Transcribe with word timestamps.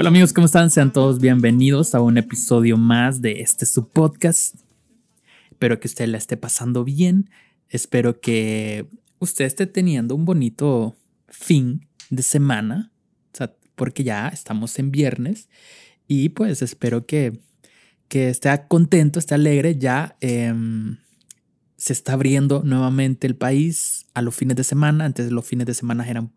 Hola 0.00 0.08
amigos, 0.08 0.32
¿cómo 0.32 0.46
están? 0.46 0.70
Sean 0.70 0.94
todos 0.94 1.20
bienvenidos 1.20 1.94
a 1.94 2.00
un 2.00 2.16
episodio 2.16 2.78
más 2.78 3.20
de 3.20 3.42
este 3.42 3.66
su 3.66 3.90
podcast. 3.90 4.54
Espero 5.50 5.78
que 5.78 5.88
usted 5.88 6.06
la 6.06 6.16
esté 6.16 6.38
pasando 6.38 6.84
bien. 6.84 7.28
Espero 7.68 8.18
que 8.18 8.88
usted 9.18 9.44
esté 9.44 9.66
teniendo 9.66 10.14
un 10.14 10.24
bonito 10.24 10.96
fin 11.28 11.86
de 12.08 12.22
semana, 12.22 12.90
porque 13.74 14.02
ya 14.02 14.28
estamos 14.28 14.78
en 14.78 14.90
viernes 14.90 15.50
y 16.08 16.30
pues 16.30 16.62
espero 16.62 17.04
que, 17.04 17.38
que 18.08 18.30
esté 18.30 18.48
contento, 18.68 19.18
esté 19.18 19.34
alegre. 19.34 19.76
Ya 19.76 20.16
em, 20.22 20.96
se 21.76 21.92
está 21.92 22.14
abriendo 22.14 22.62
nuevamente 22.64 23.26
el 23.26 23.36
país 23.36 24.06
a 24.14 24.22
los 24.22 24.34
fines 24.34 24.56
de 24.56 24.64
semana. 24.64 25.04
Antes 25.04 25.30
los 25.30 25.44
fines 25.44 25.66
de 25.66 25.74
semana 25.74 26.08
eran 26.08 26.32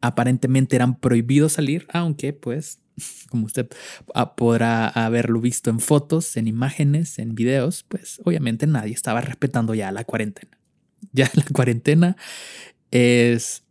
aparentemente 0.00 0.76
eran 0.76 0.98
prohibidos 0.98 1.54
salir, 1.54 1.86
aunque 1.92 2.32
pues, 2.32 2.80
como 3.28 3.46
usted 3.46 3.68
podrá 4.36 4.88
haberlo 4.88 5.40
visto 5.40 5.70
en 5.70 5.80
fotos, 5.80 6.36
en 6.36 6.48
imágenes, 6.48 7.18
en 7.18 7.34
videos, 7.34 7.84
pues 7.88 8.20
obviamente 8.24 8.66
nadie 8.66 8.92
estaba 8.92 9.20
respetando 9.20 9.74
ya 9.74 9.92
la 9.92 10.04
cuarentena. 10.04 10.50
Ya 11.12 11.30
la 11.32 11.44
cuarentena 11.52 12.14
es, 12.90 13.64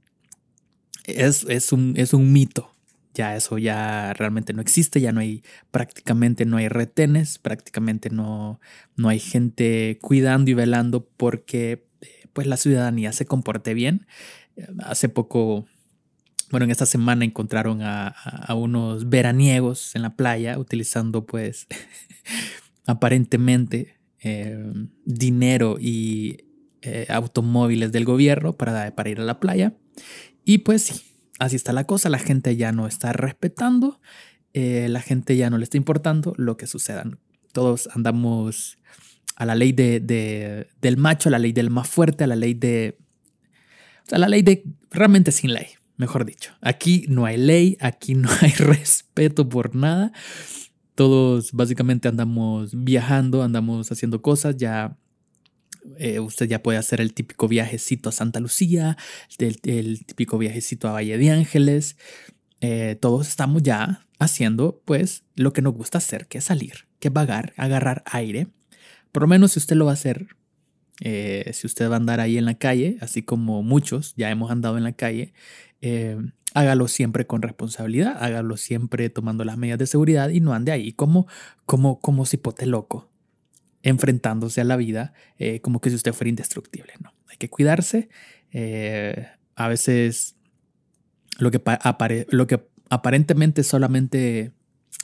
es, 1.05 1.45
es, 1.47 1.71
un, 1.71 1.93
es 1.95 2.13
un 2.13 2.33
mito. 2.33 2.73
Ya 3.13 3.35
eso 3.35 3.59
ya 3.59 4.13
realmente 4.13 4.51
no 4.51 4.61
existe, 4.61 4.99
ya 4.99 5.11
no 5.11 5.19
hay, 5.19 5.43
prácticamente 5.69 6.45
no 6.45 6.57
hay 6.57 6.69
retenes, 6.69 7.37
prácticamente 7.37 8.09
no, 8.09 8.59
no 8.95 9.09
hay 9.09 9.19
gente 9.19 9.99
cuidando 10.01 10.49
y 10.49 10.55
velando 10.55 11.07
porque 11.17 11.85
pues 12.33 12.47
la 12.47 12.57
ciudadanía 12.57 13.11
se 13.11 13.25
comporte 13.25 13.73
bien. 13.73 14.07
Hace 14.79 15.07
poco 15.07 15.67
bueno, 16.51 16.65
en 16.65 16.71
esta 16.71 16.85
semana 16.85 17.25
encontraron 17.25 17.81
a, 17.81 18.15
unos 18.55 19.09
veraniegos 19.09 19.95
en 19.95 20.01
la 20.01 20.15
playa 20.15 20.57
utilizando 20.57 21.25
pues 21.25 21.67
aparentemente 22.85 23.99
eh, 24.21 24.71
dinero 25.05 25.77
y 25.79 26.45
eh, 26.81 27.05
automóviles 27.09 27.91
del 27.91 28.05
gobierno 28.05 28.53
para, 28.53 28.95
para 28.95 29.09
ir 29.09 29.19
a 29.19 29.23
la 29.25 29.39
playa. 29.39 29.73
Y 30.43 30.59
pues 30.59 30.81
sí, 30.83 31.01
así 31.37 31.55
está 31.55 31.71
la 31.71 31.83
cosa, 31.83 32.09
la 32.09 32.19
gente 32.19 32.55
ya 32.55 32.71
no 32.71 32.87
está 32.87 33.13
respetando, 33.13 34.01
eh, 34.53 34.87
la 34.89 35.01
gente 35.01 35.37
ya 35.37 35.49
no 35.49 35.57
le 35.57 35.63
está 35.63 35.77
importando 35.77 36.33
lo 36.37 36.57
que 36.57 36.65
suceda. 36.65 37.03
Todos 37.53 37.89
andamos 37.93 38.79
a 39.35 39.45
la 39.45 39.55
ley 39.55 39.71
de, 39.71 40.67
del 40.81 40.97
macho, 40.97 41.29
a 41.29 41.31
la 41.31 41.39
ley 41.39 41.53
del 41.53 41.69
más 41.69 41.87
fuerte, 41.87 42.23
a 42.23 42.27
la 42.27 42.35
ley 42.35 42.55
de... 42.55 42.97
a 44.11 44.17
la 44.17 44.27
ley 44.27 44.41
de 44.41 44.63
realmente 44.91 45.31
sin 45.31 45.53
ley 45.53 45.78
mejor 45.99 46.25
dicho. 46.25 46.53
Aquí 46.61 47.05
no 47.09 47.25
hay 47.25 47.37
ley, 47.37 47.77
aquí 47.79 48.15
no 48.15 48.29
hay 48.41 48.51
respeto 48.57 49.47
por 49.47 49.75
nada. 49.75 50.11
Todos 50.95 51.51
básicamente 51.51 52.07
andamos 52.07 52.71
viajando, 52.73 53.43
andamos 53.43 53.91
haciendo 53.91 54.21
cosas, 54.21 54.57
ya 54.57 54.97
eh, 55.97 56.19
usted 56.19 56.47
ya 56.47 56.63
puede 56.63 56.77
hacer 56.77 57.01
el 57.01 57.13
típico 57.13 57.47
viajecito 57.47 58.09
a 58.09 58.11
Santa 58.11 58.39
Lucía, 58.39 58.97
el, 59.37 60.05
típico 60.05 60.37
viajecito 60.37 60.87
a 60.87 60.93
Valle 60.93 61.17
de 61.17 61.31
Ángeles. 61.31 61.97
Eh, 62.61 62.97
todos 62.99 63.27
estamos 63.27 63.61
ya 63.61 64.05
haciendo 64.19 64.81
pues 64.85 65.23
lo 65.35 65.53
que 65.53 65.61
nos 65.61 65.73
gusta 65.73 65.97
hacer, 65.97 66.27
que 66.27 66.39
es 66.39 66.45
salir, 66.45 66.87
que 66.99 67.09
vagar, 67.09 67.53
agarrar 67.57 68.03
aire. 68.05 68.47
Por 69.11 69.23
lo 69.23 69.27
menos 69.27 69.53
si 69.53 69.59
usted 69.59 69.75
lo 69.75 69.85
va 69.85 69.91
a 69.91 69.93
hacer, 69.95 70.27
eh, 71.01 71.49
si 71.53 71.67
usted 71.67 71.89
va 71.89 71.95
a 71.95 71.97
andar 71.97 72.19
ahí 72.19 72.37
en 72.37 72.45
la 72.45 72.55
calle, 72.55 72.97
así 72.99 73.21
como 73.21 73.63
muchos 73.63 74.13
ya 74.15 74.29
hemos 74.29 74.51
andado 74.51 74.77
en 74.77 74.83
la 74.83 74.91
calle, 74.91 75.33
eh, 75.81 76.17
hágalo 76.53 76.87
siempre 76.87 77.27
con 77.27 77.41
responsabilidad, 77.41 78.17
hágalo 78.19 78.57
siempre 78.57 79.09
tomando 79.09 79.43
las 79.43 79.57
medidas 79.57 79.79
de 79.79 79.87
seguridad 79.87 80.29
y 80.29 80.39
no 80.39 80.53
ande 80.53 80.71
ahí 80.71 80.93
como, 80.93 81.27
como, 81.65 81.99
como 81.99 82.25
cipote 82.25 82.65
loco, 82.65 83.09
enfrentándose 83.83 84.61
a 84.61 84.63
la 84.63 84.75
vida 84.75 85.13
eh, 85.37 85.61
como 85.61 85.79
que 85.79 85.89
si 85.89 85.95
usted 85.95 86.13
fuera 86.13 86.29
indestructible. 86.29 86.93
No, 87.01 87.13
hay 87.27 87.37
que 87.37 87.49
cuidarse. 87.49 88.09
Eh, 88.51 89.27
a 89.55 89.67
veces 89.67 90.35
lo 91.37 91.51
que, 91.51 91.61
lo 92.29 92.47
que 92.47 92.67
aparentemente 92.89 93.63
solamente, 93.63 94.53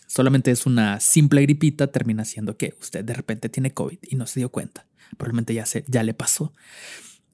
solamente 0.07 0.51
es 0.51 0.65
una 0.65 0.99
simple 0.99 1.41
gripita 1.41 1.87
termina 1.87 2.25
siendo 2.25 2.57
que 2.57 2.73
usted 2.81 3.05
de 3.05 3.13
repente 3.13 3.49
tiene 3.49 3.71
COVID 3.71 3.99
y 4.01 4.15
no 4.15 4.25
se 4.25 4.39
dio 4.39 4.49
cuenta. 4.49 4.87
Probablemente 5.17 5.53
ya, 5.53 5.65
se, 5.65 5.85
ya 5.87 6.03
le 6.03 6.13
pasó 6.13 6.53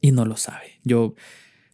y 0.01 0.12
no 0.12 0.25
lo 0.25 0.35
sabe. 0.35 0.80
Yo 0.84 1.16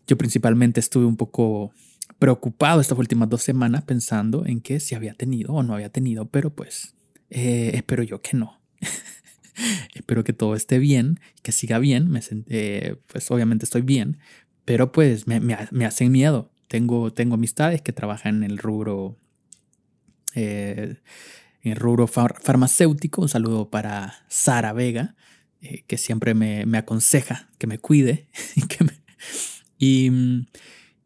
yo 0.08 0.18
principalmente 0.18 0.80
estuve 0.80 1.06
un 1.06 1.18
poco 1.18 1.72
preocupado 2.18 2.82
estas 2.82 2.98
últimas 2.98 3.30
dos 3.30 3.44
semanas 3.44 3.84
pensando 3.84 4.46
en 4.46 4.62
que 4.62 4.80
si 4.80 4.96
había 4.96 5.14
tenido 5.14 5.54
o 5.54 5.64
no 5.64 5.74
había 5.74 5.90
tenido, 5.90 6.26
pero 6.30 6.50
pues 6.50 6.96
eh, 7.30 7.72
espero 7.74 8.04
yo 8.04 8.22
que 8.22 8.38
no. 8.38 8.60
espero 9.94 10.24
que 10.24 10.34
todo 10.34 10.56
esté 10.56 10.80
bien, 10.80 11.20
que 11.44 11.52
siga 11.52 11.80
bien. 11.80 12.10
Me 12.10 12.22
eh, 12.48 12.96
pues 13.08 13.30
obviamente 13.32 13.66
estoy 13.66 13.82
bien, 13.82 14.18
pero 14.66 14.92
pues 14.92 15.28
me, 15.28 15.40
me, 15.40 15.86
hacen 15.86 16.12
miedo. 16.12 16.52
Tengo, 16.68 17.14
tengo 17.14 17.36
amistades 17.36 17.82
que 17.82 17.94
trabajan 17.94 18.44
en 18.44 18.52
el 18.52 18.58
rubro, 18.58 19.18
eh, 20.36 20.96
en 21.62 21.72
el 21.72 21.78
rubro 21.78 22.08
farmacéutico. 22.08 23.22
Un 23.22 23.30
saludo 23.30 23.70
para 23.70 24.26
Sara 24.28 24.74
Vega, 24.74 25.16
que 25.88 25.98
siempre 25.98 26.34
me, 26.34 26.66
me 26.66 26.78
aconseja 26.78 27.50
que 27.58 27.68
me 27.68 27.80
cuide 27.80 28.28
y 28.56 28.62
que 28.68 28.84
me, 28.84 28.97
y, 29.78 30.12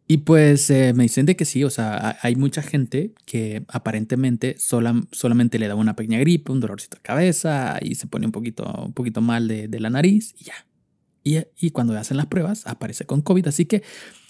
y 0.08 0.18
pues 0.18 0.70
eh, 0.70 0.94
me 0.94 1.04
dicen 1.04 1.26
de 1.26 1.36
que 1.36 1.46
sí, 1.46 1.64
o 1.64 1.70
sea, 1.70 2.18
hay 2.22 2.36
mucha 2.36 2.62
gente 2.62 3.14
que 3.26 3.64
aparentemente 3.68 4.58
sola, 4.60 5.02
solamente 5.12 5.60
le 5.60 5.68
da 5.68 5.76
una 5.76 5.96
pequeña 5.96 6.20
gripe, 6.20 6.52
un 6.52 6.60
dolorcito 6.60 6.98
de 6.98 7.02
cabeza 7.02 7.78
y 7.82 7.96
se 7.96 8.08
pone 8.08 8.26
un 8.26 8.32
poquito, 8.32 8.66
un 8.86 8.94
poquito 8.94 9.22
mal 9.22 9.48
de, 9.48 9.68
de 9.68 9.80
la 9.80 9.90
nariz 9.90 10.34
y 10.38 10.46
ya. 10.46 10.66
Y, 11.24 11.38
y, 11.60 11.70
cuando 11.70 11.96
hacen 11.98 12.18
las 12.18 12.26
pruebas 12.26 12.66
aparece 12.66 13.06
con 13.06 13.22
COVID. 13.22 13.48
Así 13.48 13.66
que 13.66 13.84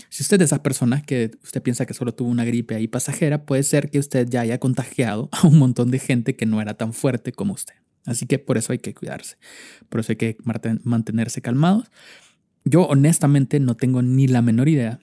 si 0.09 0.24
usted 0.24 0.35
es 0.35 0.40
de 0.40 0.46
esas 0.46 0.59
personas 0.59 1.03
que 1.03 1.31
usted 1.41 1.62
piensa 1.62 1.85
que 1.85 1.94
solo 1.94 2.13
tuvo 2.13 2.29
una 2.29 2.44
gripe 2.44 2.75
ahí 2.75 2.90
pasajera, 2.90 3.46
puede 3.46 3.63
ser 3.63 3.90
que 3.90 3.97
usted 3.97 4.28
ya 4.29 4.41
haya 4.41 4.59
contagiado 4.59 5.29
a 5.31 5.47
un 5.47 5.58
montón 5.58 5.90
de 5.90 6.00
gente 6.00 6.35
que 6.35 6.46
no 6.46 6.62
era 6.62 6.73
tan 6.73 6.91
fuerte 6.91 7.31
como 7.31 7.53
usted. 7.53 7.75
Así 8.06 8.25
que 8.25 8.40
por 8.40 8.58
eso 8.58 8.73
hay 8.73 8.79
que 8.79 8.94
cuidarse. 8.94 9.38
Por 9.90 10.02
eso 10.02 10.12
hay 10.12 10.18
que 10.18 10.38
mantenerse 10.84 11.41
calmados. 11.41 11.90
Yo 12.64 12.84
honestamente 12.84 13.60
no 13.60 13.76
tengo 13.76 14.02
ni 14.02 14.28
la 14.28 14.42
menor 14.42 14.70
idea 14.70 15.00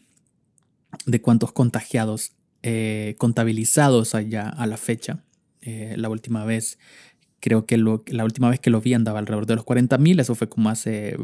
de 1.07 1.21
cuántos 1.21 1.53
contagiados 1.53 2.33
eh, 2.63 3.15
contabilizados 3.19 4.15
allá 4.15 4.49
a 4.49 4.67
la 4.67 4.77
fecha. 4.77 5.25
Eh, 5.61 5.95
la 5.97 6.09
última 6.09 6.45
vez, 6.45 6.79
creo 7.41 7.67
que 7.67 7.77
la 7.77 8.25
última 8.25 8.51
vez 8.51 8.61
que 8.61 8.71
lo 8.71 8.81
vi 8.81 8.95
andaba 8.95 9.19
alrededor 9.19 9.47
de 9.47 9.57
los 9.57 9.65
40 9.65 9.99
mil, 9.99 10.21
eso 10.21 10.35
fue 10.35 10.49
como 10.49 10.71
hace 10.71 11.17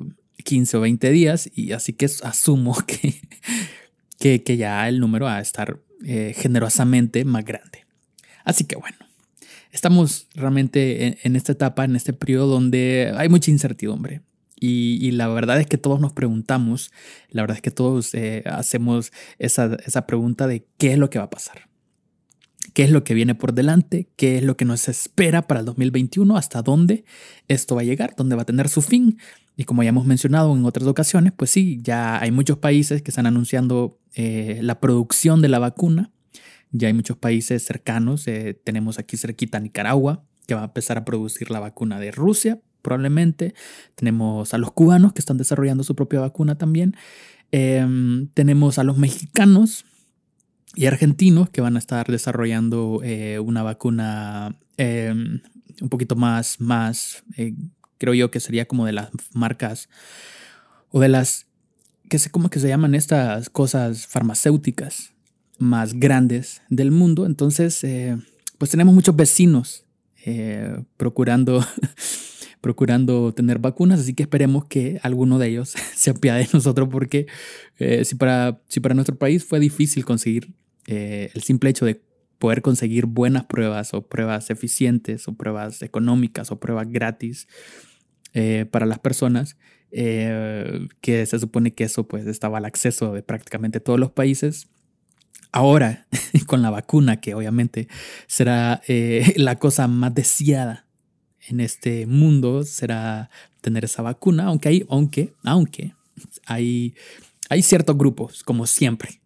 15 0.45 0.77
o 0.77 0.81
20 0.81 1.11
días, 1.11 1.51
y 1.55 1.73
así 1.73 1.93
que 1.93 2.07
asumo 2.07 2.77
que, 2.87 3.21
que, 4.19 4.43
que 4.43 4.57
ya 4.57 4.89
el 4.89 5.01
número 5.01 5.27
va 5.27 5.37
a 5.37 5.41
estar 5.41 5.81
eh, 6.05 6.35
generosamente 6.37 7.25
más 7.25 7.45
grande. 7.45 7.85
Así 8.45 8.65
que 8.65 8.77
bueno, 8.77 8.99
estamos 9.73 10.29
realmente 10.35 11.27
en 11.27 11.37
esta 11.37 11.53
etapa, 11.53 11.85
en 11.85 11.97
este 11.97 12.13
periodo 12.13 12.47
donde 12.49 13.13
hay 13.17 13.29
mucha 13.29 13.51
incertidumbre. 13.51 14.21
Y, 14.59 15.11
la 15.13 15.29
verdad 15.29 15.61
es 15.61 15.67
que 15.67 15.79
todos 15.79 16.01
nos 16.01 16.13
preguntamos, 16.13 16.91
la 17.29 17.43
verdad 17.43 17.57
es 17.57 17.63
que 17.63 17.71
todos 17.71 18.15
eh, 18.15 18.43
hacemos 18.47 19.13
esa, 19.39 19.77
esa 19.85 20.07
pregunta 20.07 20.47
de 20.47 20.67
qué 20.79 20.93
es 20.93 20.99
lo 20.99 21.11
que 21.11 21.19
va 21.19 21.25
a 21.25 21.31
pasar. 21.31 21.69
¿Qué 22.73 22.83
es 22.83 22.91
lo 22.91 23.05
que 23.05 23.15
viene 23.15 23.35
por 23.35 23.53
delante? 23.53 24.09
¿Qué 24.17 24.39
es 24.39 24.43
lo 24.43 24.57
que 24.57 24.65
nos 24.65 24.89
espera 24.89 25.47
para 25.47 25.61
el 25.61 25.67
2021? 25.67 26.37
¿Hasta 26.37 26.63
dónde 26.63 27.05
esto 27.47 27.77
va 27.77 27.83
a 27.83 27.85
llegar? 27.85 28.15
¿Dónde 28.17 28.37
va 28.37 28.43
a 28.43 28.47
tener 28.47 28.69
su 28.69 28.83
fin? 28.83 29.19
Y 29.57 29.65
como 29.65 29.83
ya 29.83 29.91
hemos 29.91 30.07
mencionado 30.07 30.53
en 30.57 30.65
otras 30.65 30.89
ocasiones, 30.89 31.33
pues 31.37 31.51
sí, 31.51 31.79
ya 31.83 32.21
hay 32.21 32.33
muchos 32.33 32.59
países 32.59 33.03
que 33.03 33.11
están 33.11 33.27
anunciando 33.27 34.01
eh, 34.15 34.59
la 34.63 34.81
producción 34.81 35.43
de 35.43 35.49
la 35.49 35.61
vacuna. 35.61 36.11
Ya 36.73 36.89
hay 36.89 36.95
muchos 36.95 37.17
países 37.17 37.65
cercanos. 37.65 38.27
Eh, 38.27 38.61
tenemos 38.65 38.99
aquí 38.99 39.17
cerquita 39.17 39.61
Nicaragua, 39.61 40.25
que 40.47 40.55
va 40.55 40.63
a 40.63 40.65
empezar 40.65 40.99
a 40.99 41.05
producir 41.05 41.51
la 41.51 41.61
vacuna 41.61 42.01
de 42.01 42.11
Rusia 42.11 42.61
probablemente. 42.85 43.55
Tenemos 43.97 44.55
a 44.55 44.59
los 44.59 44.71
cubanos 44.71 45.13
que 45.13 45.21
están 45.21 45.39
desarrollando 45.39 45.83
su 45.83 45.97
propia 45.97 46.21
vacuna 46.21 46.57
también. 46.57 46.95
Em, 47.51 48.29
tenemos 48.35 48.79
a 48.79 48.85
los 48.85 48.99
mexicanos 48.99 49.85
y 50.77 50.87
argentinos 50.87 51.51
que 51.51 51.61
van 51.61 51.77
a 51.77 51.79
estar 51.79 52.07
desarrollando 52.09 53.01
eh, 53.03 53.39
una 53.39 53.63
vacuna 53.63 54.59
em, 54.77 55.41
un 55.81 55.89
poquito 55.89 56.17
más, 56.17 56.61
más 56.61 57.25
eh, 57.37 57.55
creo 57.99 58.15
yo 58.15 58.31
que 58.31 58.41
sería 58.41 58.67
como 58.67 58.87
de 58.87 58.93
las 58.93 59.11
marcas 59.33 59.89
o 60.91 61.01
de 61.01 61.09
las, 61.09 61.47
que 62.09 62.19
sé 62.19 62.31
cómo 62.31 62.51
que 62.51 62.61
se 62.61 62.69
llaman 62.69 62.95
estas 62.95 63.51
cosas 63.51 64.07
farmacéuticas 64.07 65.13
más 65.59 65.95
grandes 65.95 66.61
del 66.69 66.91
mundo. 66.91 67.25
Entonces, 67.25 67.83
eh, 67.85 68.17
pues 68.59 68.71
tenemos 68.71 68.95
muchos 68.95 69.15
vecinos 69.17 69.85
procurando 70.97 71.65
procurando 72.65 73.35
tener 73.35 73.59
vacunas, 73.59 74.01
así 74.01 74.15
que 74.15 74.23
esperemos 74.23 74.65
que 74.65 74.99
alguno 75.03 75.39
de 75.39 75.49
ellos 75.49 75.75
se 75.95 76.09
apiade 76.09 76.45
de 76.45 76.49
nosotros 76.55 76.89
porque 76.91 77.27
eh, 77.79 78.07
si, 78.07 78.15
para, 78.15 78.63
si 78.69 78.81
para 78.81 78.95
nuestro 78.95 79.17
país 79.17 79.45
fue 79.45 79.61
difícil 79.61 80.07
conseguir 80.07 80.55
eh, 80.87 81.31
el 81.35 81.43
simple 81.43 81.69
hecho 81.69 81.85
de 81.85 82.01
poder 82.39 82.63
conseguir 82.63 83.05
buenas 83.05 83.45
pruebas 83.45 83.93
o 83.93 84.07
pruebas 84.07 84.49
eficientes 84.49 85.29
o 85.29 85.35
pruebas 85.35 85.83
económicas 85.83 86.51
o 86.51 86.59
pruebas 86.59 86.91
gratis 86.91 87.49
eh, 88.33 88.65
para 88.71 88.87
las 88.87 88.99
personas, 88.99 89.59
que 89.93 91.27
se 91.27 91.39
supone 91.39 91.73
que 91.73 91.85
eso 91.85 92.09
pues 92.09 92.27
estaba 92.27 92.59
al 92.59 92.65
acceso 92.65 93.13
de 93.13 93.23
prácticamente 93.23 93.79
todos 93.79 94.01
los 94.01 94.11
países. 94.11 94.69
Ahora, 95.53 96.07
con 96.47 96.63
la 96.63 96.71
vacuna, 96.71 97.21
que 97.21 97.35
obviamente 97.35 97.89
será 98.27 98.81
la 99.37 99.57
cosa 99.57 99.87
más 99.87 100.15
deseada 100.15 100.84
en 101.49 101.61
este 101.61 102.07
mundo, 102.07 102.65
será 102.65 103.31
tener 103.61 103.85
esa 103.85 104.03
vacuna, 104.03 104.47
aunque 104.47 104.69
hay, 104.69 104.87
aunque, 104.89 105.35
aunque 105.43 105.95
hay, 106.47 106.95
hay 107.49 107.63
ciertos 107.63 107.97
grupos, 107.97 108.43
como 108.43 108.67
siempre, 108.67 109.21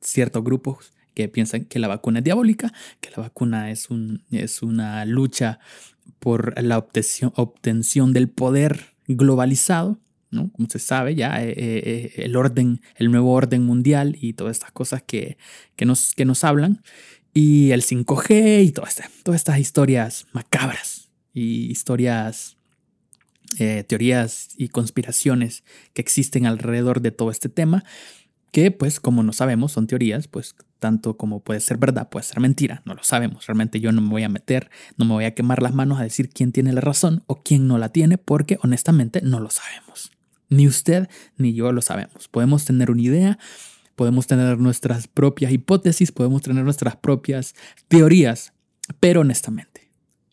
ciertos 0.00 0.42
grupos 0.42 0.92
que 1.14 1.28
piensan 1.28 1.64
que 1.64 1.78
la 1.78 1.88
vacuna 1.88 2.20
es 2.20 2.24
diabólica, 2.24 2.72
que 3.00 3.10
la 3.10 3.22
vacuna 3.22 3.70
es, 3.70 3.90
un, 3.90 4.24
es 4.30 4.62
una 4.62 5.04
lucha 5.04 5.58
por 6.18 6.60
la 6.62 6.78
obtención, 6.78 7.32
obtención 7.36 8.12
del 8.12 8.28
poder 8.28 8.94
globalizado, 9.06 9.98
¿no? 10.30 10.50
Como 10.52 10.68
se 10.70 10.78
sabe 10.78 11.14
ya, 11.14 11.42
eh, 11.44 11.50
eh, 11.50 11.54
eh, 11.56 12.12
el 12.24 12.36
orden, 12.36 12.80
el 12.96 13.10
nuevo 13.10 13.32
orden 13.32 13.64
mundial 13.64 14.16
y 14.20 14.32
todas 14.32 14.56
estas 14.56 14.72
cosas 14.72 15.02
que, 15.02 15.36
que, 15.76 15.84
nos, 15.84 16.14
que 16.14 16.24
nos 16.24 16.44
hablan, 16.44 16.82
y 17.34 17.70
el 17.70 17.82
5G 17.82 18.64
y 18.64 18.72
todas, 18.72 19.02
todas 19.22 19.40
estas 19.40 19.58
historias 19.58 20.26
macabras 20.32 21.01
y 21.32 21.70
historias, 21.70 22.56
teorías 23.86 24.48
y 24.56 24.68
conspiraciones 24.68 25.64
que 25.92 26.00
existen 26.02 26.46
alrededor 26.46 27.02
de 27.02 27.10
todo 27.10 27.30
este 27.30 27.48
tema, 27.48 27.84
que 28.50 28.70
pues 28.70 29.00
como 29.00 29.22
no 29.22 29.32
sabemos, 29.32 29.72
son 29.72 29.86
teorías, 29.86 30.28
pues 30.28 30.54
tanto 30.78 31.16
como 31.16 31.40
puede 31.40 31.60
ser 31.60 31.78
verdad, 31.78 32.08
puede 32.08 32.24
ser 32.24 32.40
mentira, 32.40 32.82
no 32.84 32.94
lo 32.94 33.02
sabemos. 33.04 33.46
Realmente 33.46 33.80
yo 33.80 33.92
no 33.92 34.00
me 34.02 34.10
voy 34.10 34.24
a 34.24 34.28
meter, 34.28 34.70
no 34.96 35.04
me 35.04 35.12
voy 35.12 35.24
a 35.24 35.34
quemar 35.34 35.62
las 35.62 35.72
manos 35.74 36.00
a 36.00 36.02
decir 36.02 36.28
quién 36.28 36.52
tiene 36.52 36.72
la 36.72 36.80
razón 36.80 37.22
o 37.26 37.42
quién 37.42 37.66
no 37.66 37.78
la 37.78 37.90
tiene, 37.90 38.18
porque 38.18 38.58
honestamente 38.62 39.22
no 39.22 39.40
lo 39.40 39.48
sabemos. 39.48 40.12
Ni 40.48 40.66
usted 40.66 41.08
ni 41.36 41.54
yo 41.54 41.72
lo 41.72 41.80
sabemos. 41.80 42.28
Podemos 42.28 42.64
tener 42.64 42.90
una 42.90 43.00
idea, 43.00 43.38
podemos 43.96 44.26
tener 44.26 44.58
nuestras 44.58 45.08
propias 45.08 45.52
hipótesis, 45.52 46.12
podemos 46.12 46.42
tener 46.42 46.64
nuestras 46.64 46.96
propias 46.96 47.54
teorías, 47.88 48.52
pero 49.00 49.22
honestamente 49.22 49.71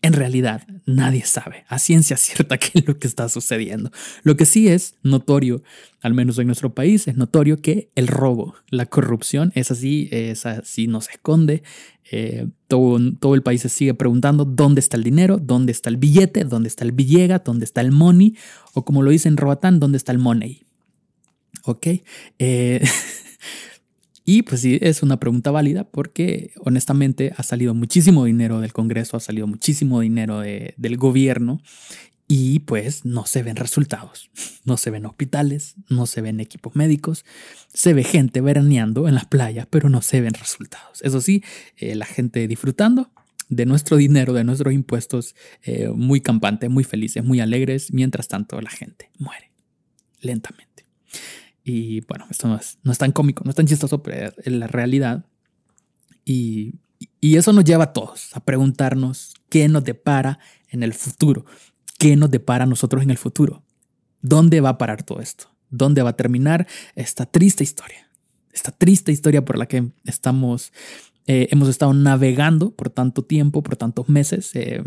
en 0.02 0.14
realidad 0.14 0.66
nadie 0.86 1.26
sabe 1.26 1.66
a 1.68 1.78
ciencia 1.78 2.16
cierta 2.18 2.58
qué 2.60 2.80
es 2.80 2.88
lo 2.88 2.98
que 2.98 3.08
está 3.08 3.30
sucediendo. 3.30 3.92
Lo 4.24 4.38
que 4.38 4.46
sí 4.46 4.68
es 4.68 4.96
notorio, 5.04 5.62
al 6.02 6.14
menos 6.14 6.38
en 6.40 6.48
nuestro 6.48 6.74
país, 6.74 7.08
es 7.08 7.18
notorio 7.18 7.62
que 7.62 7.90
el 7.96 8.08
robo, 8.08 8.56
la 8.70 8.86
corrupción 8.86 9.52
es 9.56 9.72
así, 9.72 10.08
es 10.12 10.46
así, 10.46 10.88
no 10.88 11.02
se 11.02 11.12
esconde. 11.12 11.64
Eh, 12.12 12.48
todo, 12.68 12.98
todo 13.20 13.36
el 13.36 13.44
país 13.44 13.62
se 13.62 13.70
sigue 13.70 13.94
preguntando 13.94 14.46
dónde 14.46 14.80
está 14.80 14.98
el 14.98 15.04
dinero, 15.04 15.38
dónde 15.38 15.72
está 15.72 15.90
el 15.90 15.98
billete, 15.98 16.44
dónde 16.44 16.68
está 16.70 16.84
el 16.84 16.92
billega, 16.92 17.40
dónde 17.40 17.66
está 17.66 17.82
el 17.82 17.92
money, 17.92 18.36
o 18.74 18.84
como 18.84 19.04
lo 19.04 19.12
dicen 19.12 19.38
Roatán, 19.38 19.80
dónde 19.80 19.98
está 19.98 20.12
el 20.12 20.18
money. 20.18 20.64
¿Ok? 21.66 21.88
Eh, 22.40 22.84
Y 24.32 24.44
pues 24.44 24.62
sí, 24.62 24.78
es 24.80 25.02
una 25.02 25.20
pregunta 25.20 25.50
válida 25.50 25.86
porque 25.86 26.52
honestamente 26.60 27.34
ha 27.36 27.42
salido 27.42 27.74
muchísimo 27.74 28.26
dinero 28.26 28.62
del 28.62 28.74
Congreso, 28.74 29.18
ha 29.18 29.20
salido 29.20 29.48
muchísimo 29.48 30.02
dinero 30.02 30.42
del 30.42 30.98
gobierno 30.98 31.64
y 32.28 32.60
pues 32.60 33.06
no 33.06 33.26
se 33.26 33.42
ven 33.42 33.56
resultados. 33.56 34.30
No 34.66 34.78
se 34.78 34.92
ven 34.92 35.08
hospitales, 35.08 35.74
no 35.90 36.06
se 36.06 36.22
ven 36.22 36.42
equipos 36.42 36.76
médicos, 36.76 37.26
se 37.74 37.96
ve 37.96 38.04
gente 38.04 38.40
veraneando 38.40 39.08
en 39.08 39.16
las 39.16 39.26
playas, 39.26 39.66
pero 39.68 39.90
no 39.90 40.04
se 40.04 40.22
ven 40.22 40.36
resultados. 40.36 41.02
Eso 41.02 41.22
sí, 41.22 41.44
eh, 41.78 41.96
la 41.96 42.06
gente 42.06 42.48
disfrutando 42.48 43.10
de 43.48 43.66
nuestro 43.66 43.98
dinero, 43.98 44.34
de 44.34 44.44
nuestros 44.44 44.76
impuestos, 44.76 45.34
eh, 45.64 45.90
muy 45.90 46.22
campante, 46.22 46.70
muy 46.70 46.84
felices, 46.84 47.24
muy 47.24 47.40
alegres, 47.40 47.92
mientras 47.92 48.28
tanto 48.28 48.62
la 48.62 48.70
gente 48.70 49.10
muere 49.18 49.50
lentamente. 50.22 50.86
Y 51.70 52.02
bueno, 52.02 52.26
esto 52.30 52.48
no 52.48 52.56
es, 52.56 52.80
no 52.84 52.92
es 52.92 52.98
tan 52.98 53.12
cómico, 53.12 53.44
no 53.44 53.52
es 53.52 53.56
tan 53.56 53.68
chistoso, 53.68 54.02
pero 54.02 54.34
es 54.38 54.52
la 54.52 54.68
realidad. 54.68 55.26
Y, 56.26 56.76
y 57.22 57.38
eso 57.38 57.54
nos 57.54 57.64
lleva 57.64 57.86
a 57.86 57.94
todos 57.94 58.36
a 58.36 58.40
preguntarnos 58.40 59.36
qué 59.50 59.68
nos 59.68 59.84
depara 59.84 60.40
en 60.70 60.84
el 60.84 60.94
futuro, 60.94 61.46
qué 61.98 62.16
nos 62.16 62.32
depara 62.32 62.64
a 62.64 62.68
nosotros 62.68 63.04
en 63.04 63.12
el 63.12 63.18
futuro. 63.18 63.64
¿Dónde 64.22 64.62
va 64.62 64.70
a 64.70 64.78
parar 64.78 65.04
todo 65.04 65.22
esto? 65.22 65.46
¿Dónde 65.70 66.02
va 66.02 66.12
a 66.12 66.18
terminar 66.18 66.68
esta 66.96 67.26
triste 67.26 67.64
historia? 67.64 68.10
Esta 68.52 68.72
triste 68.72 69.12
historia 69.12 69.46
por 69.46 69.58
la 69.58 69.68
que 69.68 69.92
estamos, 70.06 70.74
eh, 71.28 71.48
hemos 71.52 71.70
estado 71.70 71.94
navegando 71.94 72.72
por 72.72 72.90
tanto 72.90 73.24
tiempo, 73.24 73.62
por 73.62 73.76
tantos 73.76 74.10
meses. 74.10 74.52
Eh, 74.56 74.84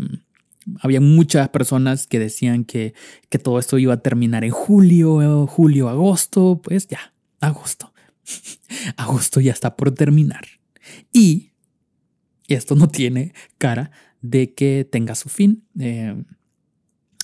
había 0.79 1.01
muchas 1.01 1.49
personas 1.49 2.07
que 2.07 2.19
decían 2.19 2.65
que, 2.65 2.93
que 3.29 3.39
todo 3.39 3.59
esto 3.59 3.77
iba 3.77 3.93
a 3.93 4.01
terminar 4.01 4.43
en 4.43 4.51
julio, 4.51 5.47
julio, 5.47 5.89
agosto, 5.89 6.61
pues 6.63 6.87
ya, 6.87 7.13
agosto. 7.39 7.93
agosto 8.97 9.39
ya 9.39 9.51
está 9.51 9.75
por 9.75 9.91
terminar. 9.91 10.45
Y 11.11 11.51
esto 12.47 12.75
no 12.75 12.87
tiene 12.87 13.33
cara 13.57 13.91
de 14.21 14.53
que 14.53 14.87
tenga 14.89 15.15
su 15.15 15.29
fin. 15.29 15.63
Eh, 15.79 16.15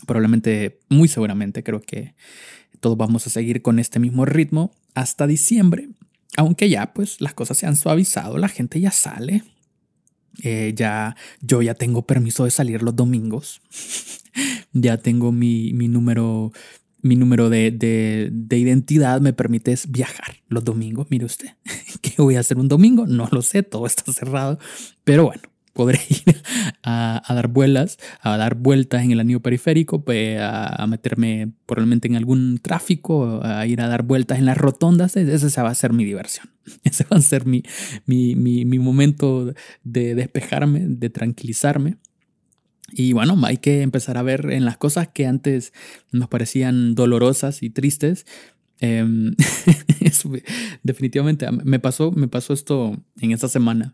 probablemente, 0.05 0.79
muy 0.89 1.07
seguramente, 1.07 1.63
creo 1.63 1.81
que 1.81 2.15
todos 2.79 2.97
vamos 2.97 3.27
a 3.27 3.29
seguir 3.29 3.61
con 3.61 3.79
este 3.79 3.99
mismo 3.99 4.25
ritmo 4.25 4.71
hasta 4.93 5.27
diciembre. 5.27 5.89
Aunque 6.37 6.69
ya 6.69 6.93
pues 6.93 7.19
las 7.21 7.33
cosas 7.33 7.57
se 7.57 7.65
han 7.65 7.75
suavizado, 7.75 8.37
la 8.37 8.47
gente 8.47 8.79
ya 8.79 8.91
sale, 8.91 9.43
eh, 10.43 10.73
ya, 10.75 11.15
yo 11.41 11.61
ya 11.61 11.73
tengo 11.73 12.03
permiso 12.03 12.45
de 12.45 12.51
salir 12.51 12.81
los 12.83 12.95
domingos. 12.95 13.61
ya 14.73 14.97
tengo 14.97 15.31
mi, 15.31 15.73
mi 15.73 15.87
número, 15.87 16.51
mi 17.01 17.15
número 17.15 17.49
de, 17.49 17.71
de, 17.71 18.29
de, 18.31 18.57
identidad 18.57 19.21
me 19.21 19.33
permite 19.33 19.75
viajar 19.87 20.37
los 20.47 20.63
domingos. 20.63 21.07
Mire 21.09 21.25
usted, 21.25 21.49
¿qué 22.01 22.13
voy 22.21 22.35
a 22.35 22.41
hacer 22.41 22.57
un 22.57 22.67
domingo? 22.67 23.05
No 23.07 23.27
lo 23.31 23.41
sé, 23.41 23.63
todo 23.63 23.85
está 23.85 24.11
cerrado. 24.11 24.59
Pero 25.03 25.25
bueno, 25.25 25.43
podré 25.73 25.99
ir 26.09 26.35
a, 26.83 27.21
dar 27.29 27.47
vuelas, 27.47 27.97
a 28.21 28.37
dar 28.37 28.55
vueltas 28.55 29.03
en 29.03 29.11
el 29.11 29.19
anillo 29.19 29.41
periférico, 29.41 30.03
pues, 30.03 30.39
a, 30.41 30.85
meterme 30.87 31.51
probablemente 31.65 32.07
en 32.07 32.15
algún 32.15 32.59
tráfico, 32.61 33.41
a 33.43 33.65
ir 33.65 33.81
a 33.81 33.87
dar 33.87 34.03
vueltas 34.03 34.39
en 34.39 34.45
las 34.45 34.57
rotondas. 34.57 35.15
E, 35.17 35.33
esa 35.33 35.63
va 35.63 35.69
a 35.69 35.75
ser 35.75 35.93
mi 35.93 36.05
diversión. 36.05 36.49
Ese 36.83 37.05
va 37.11 37.17
a 37.17 37.21
ser 37.21 37.45
mi, 37.45 37.63
mi, 38.05 38.35
mi, 38.35 38.65
mi 38.65 38.79
momento 38.79 39.53
de 39.83 40.15
despejarme, 40.15 40.81
de 40.85 41.09
tranquilizarme. 41.09 41.97
Y 42.91 43.13
bueno, 43.13 43.39
hay 43.45 43.57
que 43.57 43.81
empezar 43.81 44.17
a 44.17 44.23
ver 44.23 44.51
en 44.51 44.65
las 44.65 44.77
cosas 44.77 45.07
que 45.07 45.27
antes 45.27 45.73
nos 46.11 46.27
parecían 46.27 46.95
dolorosas 46.95 47.63
y 47.63 47.69
tristes. 47.69 48.25
Em, 48.79 49.35
definitivamente 50.83 51.51
me 51.51 51.79
pasó, 51.79 52.11
me 52.11 52.27
pasó 52.27 52.53
esto 52.53 52.95
en 53.19 53.31
esta 53.31 53.47
semana 53.47 53.93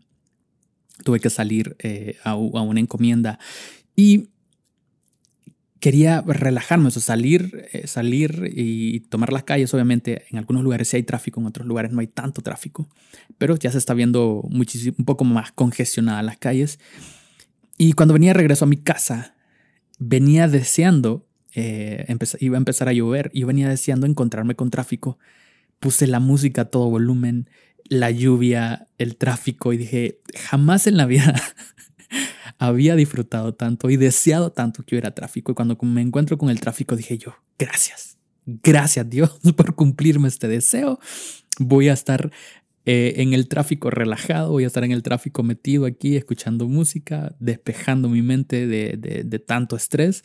tuve 1.04 1.20
que 1.20 1.30
salir 1.30 1.76
eh, 1.78 2.16
a, 2.24 2.34
una 2.36 2.80
encomienda 2.80 3.38
y 3.94 4.28
quería 5.80 6.22
relajarme, 6.22 6.88
o 6.88 6.90
salir, 6.90 7.68
eh, 7.72 7.86
salir 7.86 8.50
y 8.54 9.00
tomar 9.00 9.32
las 9.32 9.44
calles. 9.44 9.72
Obviamente, 9.74 10.24
en 10.30 10.38
algunos 10.38 10.62
lugares 10.62 10.88
sí 10.88 10.96
hay 10.96 11.02
tráfico, 11.02 11.40
en 11.40 11.46
otros 11.46 11.66
lugares 11.66 11.92
no 11.92 12.00
hay 12.00 12.06
tanto 12.06 12.42
tráfico, 12.42 12.88
pero 13.38 13.56
ya 13.56 13.70
se 13.70 13.78
está 13.78 13.94
viendo 13.94 14.40
un 14.40 15.04
poco 15.04 15.24
más 15.24 15.52
congestionadas 15.52 16.24
las 16.24 16.38
calles. 16.38 16.78
Y 17.78 17.92
cuando 17.92 18.14
venía 18.14 18.30
de 18.30 18.34
regreso 18.34 18.64
a 18.64 18.68
mi 18.68 18.78
casa, 18.78 19.34
venía 19.98 20.48
deseando, 20.48 21.26
eh, 21.54 22.06
iba 22.40 22.56
a 22.56 22.58
empezar 22.58 22.88
a 22.88 22.92
llover, 22.92 23.30
y 23.34 23.44
venía 23.44 23.68
deseando 23.68 24.06
encontrarme 24.06 24.54
con 24.54 24.70
tráfico. 24.70 25.18
Puse 25.78 26.06
la 26.06 26.20
música 26.20 26.62
a 26.62 26.64
todo 26.66 26.88
volumen, 26.88 27.50
la 27.88 28.10
lluvia, 28.10 28.88
el 28.98 29.16
tráfico 29.16 29.72
y 29.72 29.76
dije, 29.76 30.20
jamás 30.34 30.86
en 30.86 30.96
la 30.96 31.06
vida 31.06 31.34
había 32.58 32.96
disfrutado 32.96 33.54
tanto 33.54 33.90
y 33.90 33.96
deseado 33.96 34.52
tanto 34.52 34.82
que 34.82 34.94
hubiera 34.94 35.12
tráfico. 35.12 35.52
Y 35.52 35.54
cuando 35.54 35.78
me 35.82 36.02
encuentro 36.02 36.38
con 36.38 36.50
el 36.50 36.60
tráfico 36.60 36.96
dije 36.96 37.18
yo, 37.18 37.34
gracias, 37.58 38.18
gracias 38.44 39.08
Dios 39.08 39.38
por 39.56 39.74
cumplirme 39.74 40.28
este 40.28 40.48
deseo. 40.48 40.98
Voy 41.58 41.88
a 41.88 41.92
estar 41.92 42.30
eh, 42.84 43.14
en 43.16 43.32
el 43.32 43.48
tráfico 43.48 43.90
relajado, 43.90 44.52
voy 44.52 44.64
a 44.64 44.68
estar 44.68 44.84
en 44.84 44.92
el 44.92 45.02
tráfico 45.02 45.42
metido 45.42 45.86
aquí, 45.86 46.16
escuchando 46.16 46.68
música, 46.68 47.34
despejando 47.40 48.08
mi 48.08 48.22
mente 48.22 48.66
de, 48.66 49.38
tanto 49.46 49.74
estrés. 49.74 50.22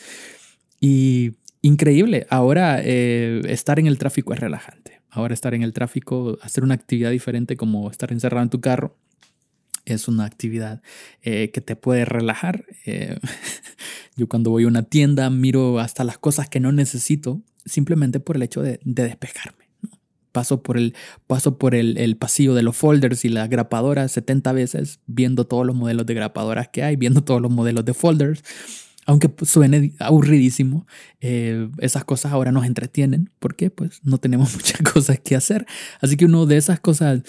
Y 0.79 1.37
increíble, 1.61 2.27
ahora 2.29 2.79
eh, 2.83 3.41
estar 3.47 3.79
en 3.79 3.87
el 3.87 3.97
tráfico 3.97 4.33
es 4.33 4.39
relajante. 4.39 5.00
Ahora 5.11 5.33
estar 5.33 5.53
en 5.53 5.61
el 5.61 5.73
tráfico, 5.73 6.39
hacer 6.41 6.63
una 6.63 6.73
actividad 6.73 7.11
diferente 7.11 7.57
como 7.57 7.91
estar 7.91 8.11
encerrado 8.13 8.43
en 8.43 8.49
tu 8.49 8.61
carro, 8.61 8.95
es 9.85 10.07
una 10.07 10.25
actividad 10.25 10.81
eh, 11.21 11.51
que 11.51 11.59
te 11.59 11.75
puede 11.75 12.05
relajar. 12.05 12.65
Eh, 12.85 13.17
yo 14.15 14.27
cuando 14.27 14.51
voy 14.51 14.63
a 14.63 14.67
una 14.67 14.83
tienda 14.83 15.29
miro 15.29 15.79
hasta 15.79 16.03
las 16.03 16.17
cosas 16.17 16.49
que 16.49 16.59
no 16.59 16.71
necesito 16.71 17.41
simplemente 17.65 18.19
por 18.19 18.37
el 18.37 18.43
hecho 18.43 18.61
de, 18.61 18.79
despejarme. 18.83 19.69
Paso 20.31 20.63
por 20.63 20.77
el, 20.77 20.95
paso 21.27 21.57
por 21.57 21.75
el, 21.75 21.97
el, 21.97 22.15
pasillo 22.15 22.53
de 22.53 22.63
los 22.63 22.77
folders 22.77 23.25
y 23.25 23.29
la 23.29 23.47
grapadora 23.47 24.07
70 24.07 24.53
veces, 24.53 25.01
viendo 25.05 25.45
todos 25.45 25.65
los 25.65 25.75
modelos 25.75 26.05
de 26.05 26.13
grapadoras 26.13 26.69
que 26.69 26.83
hay, 26.83 26.95
viendo 26.95 27.21
todos 27.21 27.41
los 27.41 27.51
modelos 27.51 27.83
de 27.83 27.93
folders. 27.93 28.41
Aunque 29.05 29.31
suene 29.45 29.93
aburridísimo, 29.99 30.85
eh, 31.21 31.69
esas 31.79 32.05
cosas 32.05 32.31
ahora 32.31 32.51
nos 32.51 32.65
entretienen 32.65 33.31
porque 33.39 33.69
pues 33.69 33.99
no 34.03 34.19
tenemos 34.19 34.53
muchas 34.55 34.81
cosas 34.81 35.19
que 35.19 35.35
hacer. 35.35 35.65
Así 36.01 36.17
que 36.17 36.25
uno 36.25 36.45
de 36.45 36.57
esas 36.57 36.79
cosas 36.79 37.21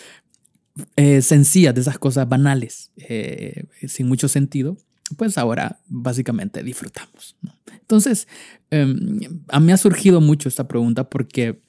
eh, 0.97 1.23
sencillas, 1.23 1.75
de 1.75 1.81
esas 1.81 1.99
cosas 1.99 2.29
banales, 2.29 2.91
eh, 2.97 3.65
sin 3.87 4.09
mucho 4.09 4.29
sentido, 4.29 4.77
pues 5.17 5.37
ahora 5.39 5.81
básicamente 5.89 6.63
disfrutamos. 6.63 7.37
Entonces, 7.81 8.29
em, 8.71 9.21
a 9.49 9.61
mí 9.61 9.73
ha 9.73 9.77
surgido 9.77 10.21
mucho 10.21 10.49
esta 10.49 10.67
pregunta 10.67 11.09
porque 11.09 11.61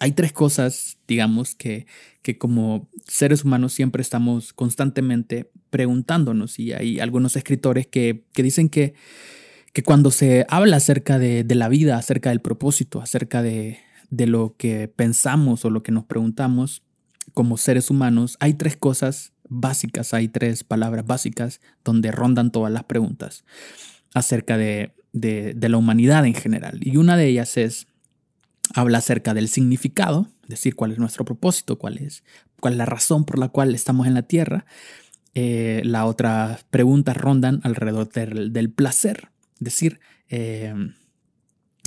hay 0.00 0.12
tres 0.12 0.32
cosas, 0.32 0.98
digamos, 1.06 1.54
que, 1.54 1.86
que 2.22 2.38
como 2.38 2.88
seres 3.06 3.44
humanos 3.44 3.72
siempre 3.72 4.02
estamos 4.02 4.52
constantemente 4.52 5.50
preguntándonos 5.70 6.58
y 6.58 6.72
hay 6.72 7.00
algunos 7.00 7.36
escritores 7.36 7.86
que, 7.86 8.24
que 8.32 8.42
dicen 8.42 8.68
que, 8.68 8.94
que 9.72 9.82
cuando 9.82 10.10
se 10.10 10.46
habla 10.48 10.76
acerca 10.76 11.18
de, 11.18 11.44
de, 11.44 11.54
la 11.54 11.68
vida, 11.68 11.96
acerca 11.96 12.30
del 12.30 12.40
propósito, 12.40 13.00
acerca 13.00 13.42
de, 13.42 13.78
de 14.10 14.26
lo 14.26 14.54
que 14.56 14.88
pensamos 14.88 15.64
o 15.64 15.70
lo 15.70 15.82
que 15.82 15.92
nos 15.92 16.04
preguntamos 16.04 16.82
como 17.34 17.56
seres 17.56 17.90
humanos, 17.90 18.36
hay 18.40 18.54
tres 18.54 18.76
cosas 18.76 19.32
básicas, 19.48 20.14
hay 20.14 20.28
tres 20.28 20.64
palabras 20.64 21.06
básicas 21.06 21.60
donde 21.84 22.10
rondan 22.10 22.52
todas 22.52 22.72
las 22.72 22.84
preguntas 22.84 23.44
acerca 24.14 24.56
de, 24.56 24.92
de, 25.12 25.54
de 25.54 25.68
la 25.68 25.76
humanidad 25.76 26.24
en 26.26 26.34
general. 26.34 26.78
Y 26.82 26.96
una 26.96 27.16
de 27.16 27.26
ellas 27.26 27.56
es 27.56 27.86
habla 28.74 28.98
acerca 28.98 29.34
del 29.34 29.48
significado, 29.48 30.28
es 30.44 30.48
decir, 30.48 30.74
cuál 30.74 30.92
es 30.92 30.98
nuestro 30.98 31.24
propósito, 31.24 31.78
cuál 31.78 31.98
es, 31.98 32.24
cuál 32.60 32.74
es 32.74 32.78
la 32.78 32.86
razón 32.86 33.24
por 33.24 33.38
la 33.38 33.48
cual 33.48 33.74
estamos 33.74 34.06
en 34.06 34.14
la 34.14 34.22
tierra. 34.22 34.66
Eh, 35.34 35.82
la 35.84 36.06
otra 36.06 36.58
pregunta 36.70 37.14
rondan 37.14 37.60
alrededor 37.62 38.08
del, 38.10 38.70
placer, 38.70 39.30
es 39.54 39.60
decir, 39.60 40.00
eh, 40.28 40.74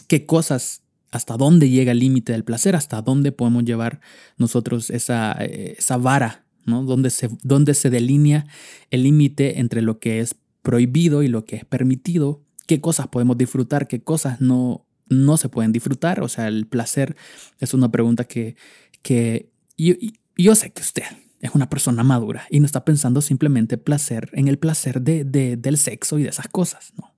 qué 0.07 0.25
cosas, 0.25 0.83
hasta 1.11 1.35
dónde 1.35 1.69
llega 1.69 1.91
el 1.91 1.99
límite 1.99 2.31
del 2.31 2.43
placer, 2.43 2.75
hasta 2.75 3.01
dónde 3.01 3.31
podemos 3.31 3.65
llevar 3.65 3.99
nosotros 4.37 4.89
esa, 4.89 5.33
esa 5.33 5.97
vara, 5.97 6.45
¿no? 6.65 6.83
Dónde 6.83 7.09
se, 7.09 7.29
dónde 7.43 7.73
se 7.73 7.89
delinea 7.89 8.45
el 8.91 9.03
límite 9.03 9.59
entre 9.59 9.81
lo 9.81 9.99
que 9.99 10.21
es 10.21 10.35
prohibido 10.61 11.23
y 11.23 11.27
lo 11.27 11.43
que 11.43 11.57
es 11.57 11.65
permitido, 11.65 12.41
qué 12.67 12.79
cosas 12.79 13.07
podemos 13.07 13.37
disfrutar, 13.37 13.87
qué 13.87 14.01
cosas 14.01 14.39
no, 14.39 14.85
no 15.11 15.37
se 15.37 15.49
pueden 15.49 15.71
disfrutar. 15.71 16.21
O 16.21 16.27
sea, 16.27 16.47
el 16.47 16.65
placer 16.65 17.15
es 17.59 17.73
una 17.73 17.91
pregunta 17.91 18.23
que, 18.23 18.55
que 19.03 19.51
yo, 19.77 20.55
sé 20.55 20.71
que 20.71 20.81
usted 20.81 21.03
es 21.41 21.53
una 21.53 21.69
persona 21.69 22.03
madura 22.03 22.45
y 22.49 22.59
no 22.59 22.65
está 22.65 22.85
pensando 22.85 23.21
simplemente 23.21 23.77
placer 23.77 24.29
en 24.33 24.47
el 24.47 24.57
placer 24.57 25.01
de, 25.01 25.23
del 25.25 25.77
sexo 25.77 26.17
y 26.17 26.23
de 26.23 26.29
esas 26.29 26.47
cosas, 26.47 26.93
¿no? 26.97 27.13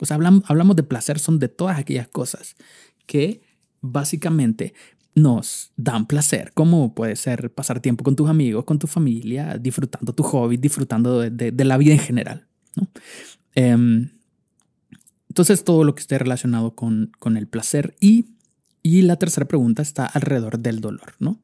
O 0.00 0.06
sea, 0.06 0.14
hablamos, 0.14 0.44
hablamos 0.46 0.76
de 0.76 0.84
placer, 0.84 1.18
son 1.18 1.40
de 1.40 1.48
todas 1.48 1.78
aquellas 1.78 2.06
cosas 2.06 2.54
que 3.06 3.40
básicamente 3.80 4.74
nos 5.14 5.72
dan 5.76 6.06
placer, 6.06 6.52
como 6.54 6.94
puede 6.94 7.16
ser 7.16 7.52
pasar 7.52 7.80
tiempo 7.80 8.04
con 8.04 8.14
tus 8.14 8.28
amigos, 8.30 8.64
con 8.64 8.78
tu 8.78 8.86
familia, 8.86 9.58
disfrutando 9.58 10.12
tu 10.12 10.22
hobby, 10.22 10.56
disfrutando 10.56 11.18
de, 11.18 11.50
de, 11.50 11.64
la 11.64 11.76
vida 11.76 11.94
en 11.94 11.98
general. 11.98 12.46
¿no? 12.76 12.88
Em, 13.56 14.10
entonces, 15.38 15.62
todo 15.62 15.84
lo 15.84 15.94
que 15.94 16.00
esté 16.00 16.18
relacionado 16.18 16.74
con, 16.74 17.12
con 17.20 17.36
el 17.36 17.46
placer 17.46 17.94
y, 18.00 18.26
y 18.82 19.02
la 19.02 19.14
tercera 19.14 19.46
pregunta 19.46 19.82
está 19.82 20.04
alrededor 20.04 20.58
del 20.58 20.80
dolor, 20.80 21.14
¿no? 21.20 21.40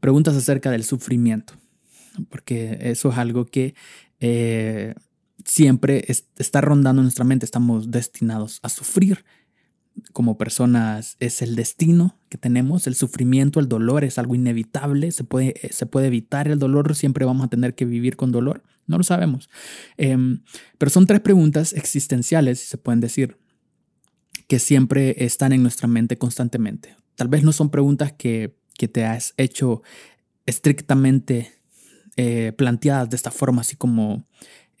preguntas 0.00 0.34
acerca 0.34 0.70
del 0.70 0.84
sufrimiento, 0.84 1.52
porque 2.30 2.78
eso 2.80 3.10
es 3.10 3.18
algo 3.18 3.44
que 3.44 3.74
eh, 4.18 4.94
siempre 5.44 6.06
está 6.38 6.62
rondando 6.62 7.02
nuestra 7.02 7.26
mente, 7.26 7.44
estamos 7.44 7.90
destinados 7.90 8.60
a 8.62 8.70
sufrir 8.70 9.26
como 10.14 10.38
personas. 10.38 11.18
Es 11.20 11.42
el 11.42 11.56
destino 11.56 12.16
que 12.30 12.38
tenemos, 12.38 12.86
el 12.86 12.94
sufrimiento, 12.94 13.60
el 13.60 13.68
dolor 13.68 14.04
es 14.04 14.18
algo 14.18 14.34
inevitable, 14.34 15.10
se 15.10 15.24
puede, 15.24 15.54
eh, 15.66 15.70
se 15.70 15.84
puede 15.84 16.06
evitar 16.06 16.48
el 16.48 16.58
dolor, 16.58 16.94
siempre 16.94 17.26
vamos 17.26 17.44
a 17.44 17.48
tener 17.48 17.74
que 17.74 17.84
vivir 17.84 18.16
con 18.16 18.32
dolor, 18.32 18.62
no 18.90 18.98
lo 18.98 19.04
sabemos. 19.04 19.48
Em, 19.96 20.42
pero 20.76 20.90
son 20.90 21.06
tres 21.06 21.20
preguntas 21.20 21.72
existenciales, 21.72 22.60
si 22.60 22.66
se 22.66 22.78
pueden 22.78 23.00
decir, 23.00 23.38
que 24.48 24.58
siempre 24.58 25.24
están 25.24 25.52
en 25.52 25.62
nuestra 25.62 25.88
mente 25.88 26.18
constantemente. 26.18 26.96
Tal 27.14 27.28
vez 27.28 27.44
no 27.44 27.52
son 27.52 27.70
preguntas 27.70 28.12
que, 28.12 28.56
que 28.76 28.88
te 28.88 29.04
has 29.04 29.32
hecho 29.36 29.82
estrictamente 30.44 31.52
eh, 32.16 32.52
planteadas 32.56 33.08
de 33.08 33.16
esta 33.16 33.30
forma, 33.30 33.60
así 33.60 33.76
como 33.76 34.26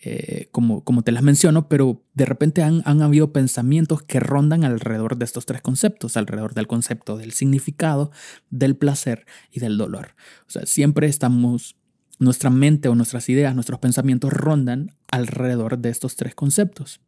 eh, 0.02 0.48
como, 0.50 0.82
como 0.82 1.02
te 1.02 1.12
las 1.12 1.22
menciono, 1.22 1.68
pero 1.68 2.02
de 2.14 2.24
repente 2.24 2.62
han, 2.62 2.80
han 2.86 3.02
habido 3.02 3.34
pensamientos 3.34 4.02
que 4.02 4.18
rondan 4.18 4.64
alrededor 4.64 5.18
de 5.18 5.26
estos 5.26 5.44
tres 5.44 5.60
conceptos, 5.60 6.16
alrededor 6.16 6.54
del 6.54 6.66
concepto 6.66 7.18
del 7.18 7.32
significado, 7.32 8.10
del 8.48 8.76
placer 8.76 9.26
y 9.50 9.60
del 9.60 9.76
dolor. 9.76 10.14
O 10.46 10.50
sea, 10.50 10.64
siempre 10.64 11.06
estamos, 11.06 11.76
nuestra 12.20 12.50
mente 12.50 12.88
o 12.88 12.94
nuestras 12.94 13.28
ideas, 13.28 13.54
nuestros 13.54 13.80
pensamientos 13.80 14.32
rondan 14.32 14.92
alrededor 15.10 15.78
de 15.78 15.88
estos 15.88 16.14
tres 16.14 16.36
conceptos. 16.36 17.00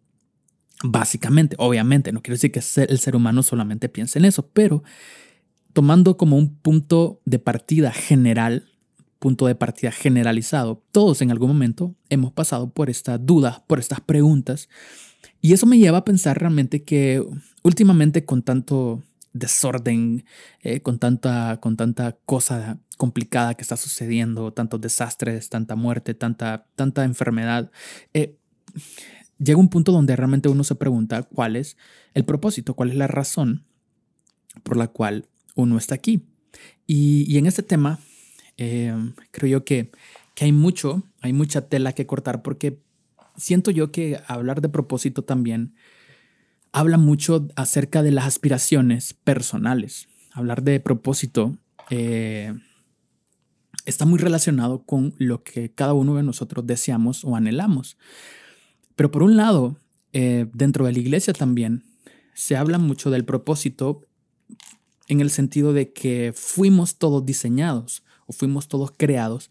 Básicamente, 0.82 1.54
obviamente, 1.58 2.10
no 2.10 2.22
quiero 2.22 2.34
decir 2.34 2.50
que 2.50 2.58
el 2.58 2.98
ser 2.98 3.14
humano 3.14 3.44
solamente 3.44 3.88
piense 3.88 4.18
en 4.18 4.24
eso, 4.24 4.48
pero 4.52 4.82
tomando 5.72 6.16
como 6.16 6.36
un 6.36 6.56
punto 6.56 7.20
de 7.24 7.38
partida 7.38 7.92
general 7.92 8.66
punto 9.22 9.46
de 9.46 9.54
partida 9.54 9.92
generalizado. 9.92 10.82
Todos 10.90 11.22
en 11.22 11.30
algún 11.30 11.46
momento 11.46 11.94
hemos 12.10 12.32
pasado 12.32 12.70
por 12.70 12.90
estas 12.90 13.24
dudas, 13.24 13.62
por 13.68 13.78
estas 13.78 14.00
preguntas. 14.00 14.68
Y 15.40 15.52
eso 15.52 15.64
me 15.64 15.78
lleva 15.78 15.98
a 15.98 16.04
pensar 16.04 16.40
realmente 16.40 16.82
que 16.82 17.24
últimamente 17.62 18.24
con 18.24 18.42
tanto 18.42 19.04
desorden, 19.32 20.24
eh, 20.60 20.80
con, 20.80 20.98
tanta, 20.98 21.58
con 21.60 21.76
tanta 21.76 22.12
cosa 22.24 22.78
complicada 22.96 23.54
que 23.54 23.62
está 23.62 23.76
sucediendo, 23.76 24.52
tantos 24.52 24.80
desastres, 24.80 25.48
tanta 25.48 25.76
muerte, 25.76 26.14
tanta, 26.14 26.66
tanta 26.74 27.04
enfermedad, 27.04 27.70
eh, 28.14 28.36
llega 29.38 29.58
un 29.58 29.68
punto 29.68 29.92
donde 29.92 30.16
realmente 30.16 30.48
uno 30.48 30.64
se 30.64 30.74
pregunta 30.74 31.22
cuál 31.22 31.56
es 31.56 31.76
el 32.14 32.24
propósito, 32.24 32.74
cuál 32.74 32.90
es 32.90 32.96
la 32.96 33.06
razón 33.06 33.64
por 34.62 34.76
la 34.76 34.88
cual 34.88 35.26
uno 35.54 35.78
está 35.78 35.94
aquí. 35.94 36.26
Y, 36.86 37.24
y 37.26 37.38
en 37.38 37.46
este 37.46 37.62
tema 37.62 37.98
Em, 38.56 39.14
creo 39.30 39.50
yo 39.50 39.64
que, 39.64 39.90
que 40.34 40.44
hay 40.44 40.52
mucho, 40.52 41.02
hay 41.20 41.32
mucha 41.32 41.68
tela 41.68 41.94
que 41.94 42.06
cortar 42.06 42.42
porque 42.42 42.78
siento 43.36 43.70
yo 43.70 43.90
que 43.90 44.20
hablar 44.26 44.60
de 44.60 44.68
propósito 44.68 45.24
también 45.24 45.74
habla 46.72 46.96
mucho 46.96 47.48
acerca 47.54 48.02
de 48.02 48.10
las 48.10 48.26
aspiraciones 48.26 49.14
personales. 49.14 50.08
Hablar 50.32 50.62
de 50.62 50.80
propósito 50.80 51.56
eh, 51.90 52.54
está 53.84 54.06
muy 54.06 54.18
relacionado 54.18 54.84
con 54.84 55.14
lo 55.18 55.42
que 55.42 55.70
cada 55.72 55.92
uno 55.92 56.16
de 56.16 56.22
nosotros 56.22 56.66
deseamos 56.66 57.24
o 57.24 57.36
anhelamos. 57.36 57.98
Pero 58.96 59.10
por 59.10 59.22
un 59.22 59.36
lado, 59.36 59.76
eh, 60.12 60.46
dentro 60.52 60.86
de 60.86 60.92
la 60.92 60.98
iglesia 60.98 61.32
también 61.32 61.84
se 62.34 62.56
habla 62.56 62.78
mucho 62.78 63.10
del 63.10 63.24
propósito 63.24 64.06
en 65.08 65.20
el 65.20 65.30
sentido 65.30 65.72
de 65.72 65.92
que 65.92 66.32
fuimos 66.34 66.96
todos 66.96 67.24
diseñados 67.26 68.02
o 68.26 68.32
fuimos 68.32 68.68
todos 68.68 68.92
creados 68.96 69.50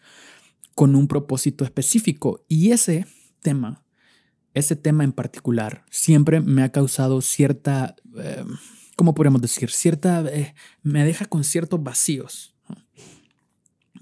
con 0.74 0.96
un 0.96 1.08
propósito 1.08 1.63
específico. 1.63 2.44
Y 2.48 2.72
ese 2.72 3.06
tema, 3.42 3.84
ese 4.53 4.75
tema 4.75 5.03
en 5.03 5.12
particular, 5.12 5.86
siempre 5.89 6.41
me 6.41 6.63
ha 6.63 6.72
causado 6.72 7.22
cierta, 7.22 7.96
eh, 8.17 8.43
¿cómo 8.96 9.13
podemos 9.13 9.41
decir? 9.41 9.72
Cierta, 9.72 10.24
eh, 10.31 10.53
me 10.84 11.05
deja 11.05 11.25
con 11.25 11.43
ciertos 11.43 11.81
vacíos. 11.84 12.55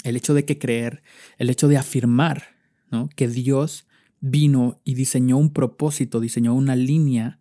El 0.04 0.16
hecho 0.16 0.34
de 0.34 0.46
que 0.46 0.58
creer, 0.58 1.04
el 1.38 1.50
hecho 1.50 1.68
de 1.68 1.78
afirmar 1.78 2.56
¿no? 2.90 3.10
que 3.16 3.28
Dios 3.28 3.86
vino 4.22 4.80
y 4.84 4.96
diseñó 4.96 5.38
un 5.38 5.52
propósito, 5.52 6.20
diseñó 6.20 6.54
una 6.54 6.76
línea, 6.76 7.40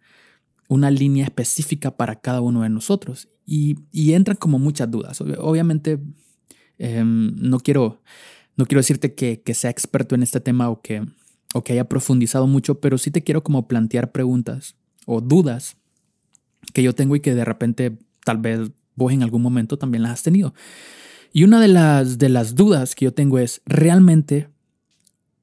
una 0.68 0.90
línea 0.90 1.24
específica 1.24 1.96
para 1.96 2.20
cada 2.20 2.40
uno 2.40 2.62
de 2.62 2.68
nosotros. 2.68 3.28
Y, 3.46 3.78
y 3.92 4.12
entran 4.12 4.36
como 4.36 4.58
muchas 4.58 4.90
dudas. 4.90 5.20
Obviamente 5.20 5.98
Em, 6.78 7.34
no, 7.36 7.58
quiero, 7.58 8.00
no 8.56 8.66
quiero 8.66 8.80
decirte 8.80 9.14
que, 9.14 9.42
que, 9.42 9.54
sea 9.54 9.70
experto 9.70 10.14
en 10.14 10.22
este 10.22 10.40
tema 10.40 10.70
o 10.70 10.80
que, 10.80 11.04
o 11.54 11.64
que 11.64 11.72
haya 11.72 11.88
profundizado 11.88 12.46
mucho, 12.46 12.80
pero 12.80 12.98
sí 12.98 13.10
te 13.10 13.22
quiero 13.22 13.42
como 13.42 13.68
plantear 13.68 14.12
preguntas 14.12 14.76
o 15.06 15.20
dudas 15.20 15.76
que 16.74 16.82
yo 16.82 16.94
tengo 16.94 17.16
y 17.16 17.20
que 17.20 17.34
de 17.34 17.44
repente 17.44 17.98
tal 18.24 18.38
vez 18.38 18.70
vos 18.94 19.12
en 19.12 19.22
algún 19.22 19.42
momento 19.42 19.78
también 19.78 20.02
las 20.02 20.12
has 20.12 20.22
tenido. 20.22 20.54
Y 21.32 21.44
una 21.44 21.60
de 21.60 21.68
las, 21.68 22.18
de 22.18 22.28
las 22.28 22.54
dudas 22.54 22.94
que 22.94 23.06
yo 23.06 23.14
tengo 23.14 23.38
es, 23.38 23.62
¿realmente, 23.64 24.48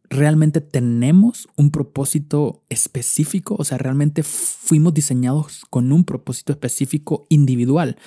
realmente 0.09 0.61
tenemos 0.61 1.47
un 1.55 1.71
propósito 1.71 2.63
específico? 2.69 3.55
O 3.57 3.63
sea, 3.63 3.77
¿realmente 3.77 4.23
fuimos 4.23 4.93
diseñados 4.93 5.65
con 5.69 5.91
un 5.91 6.03
propósito 6.03 6.51
específico 6.51 7.25
individual? 7.29 7.97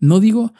No 0.00 0.20
digo 0.20 0.52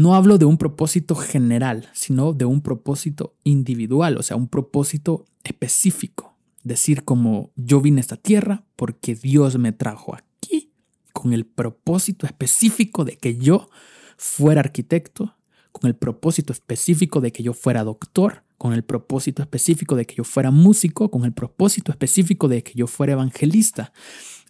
no 0.00 0.14
hablo 0.14 0.38
de 0.38 0.46
un 0.46 0.56
propósito 0.56 1.14
general, 1.14 1.90
sino 1.92 2.32
de 2.32 2.46
un 2.46 2.62
propósito 2.62 3.34
individual, 3.44 4.16
o 4.16 4.22
sea, 4.22 4.36
un 4.36 4.48
propósito 4.48 5.26
específico. 5.44 6.29
Decir 6.62 7.04
como 7.04 7.52
yo 7.56 7.80
vine 7.80 8.00
a 8.00 8.02
esta 8.02 8.16
tierra 8.16 8.64
porque 8.76 9.14
Dios 9.14 9.58
me 9.58 9.72
trajo 9.72 10.14
aquí 10.14 10.72
con 11.12 11.32
el 11.32 11.46
propósito 11.46 12.26
específico 12.26 13.04
de 13.04 13.16
que 13.16 13.36
yo 13.36 13.68
fuera 14.16 14.60
arquitecto, 14.60 15.36
con 15.72 15.88
el 15.88 15.96
propósito 15.96 16.52
específico 16.52 17.20
de 17.20 17.32
que 17.32 17.42
yo 17.42 17.54
fuera 17.54 17.84
doctor, 17.84 18.44
con 18.58 18.74
el 18.74 18.84
propósito 18.84 19.42
específico 19.42 19.96
de 19.96 20.04
que 20.04 20.16
yo 20.16 20.24
fuera 20.24 20.50
músico, 20.50 21.10
con 21.10 21.24
el 21.24 21.32
propósito 21.32 21.92
específico 21.92 22.48
de 22.48 22.62
que 22.62 22.72
yo 22.74 22.86
fuera 22.86 23.14
evangelista, 23.14 23.92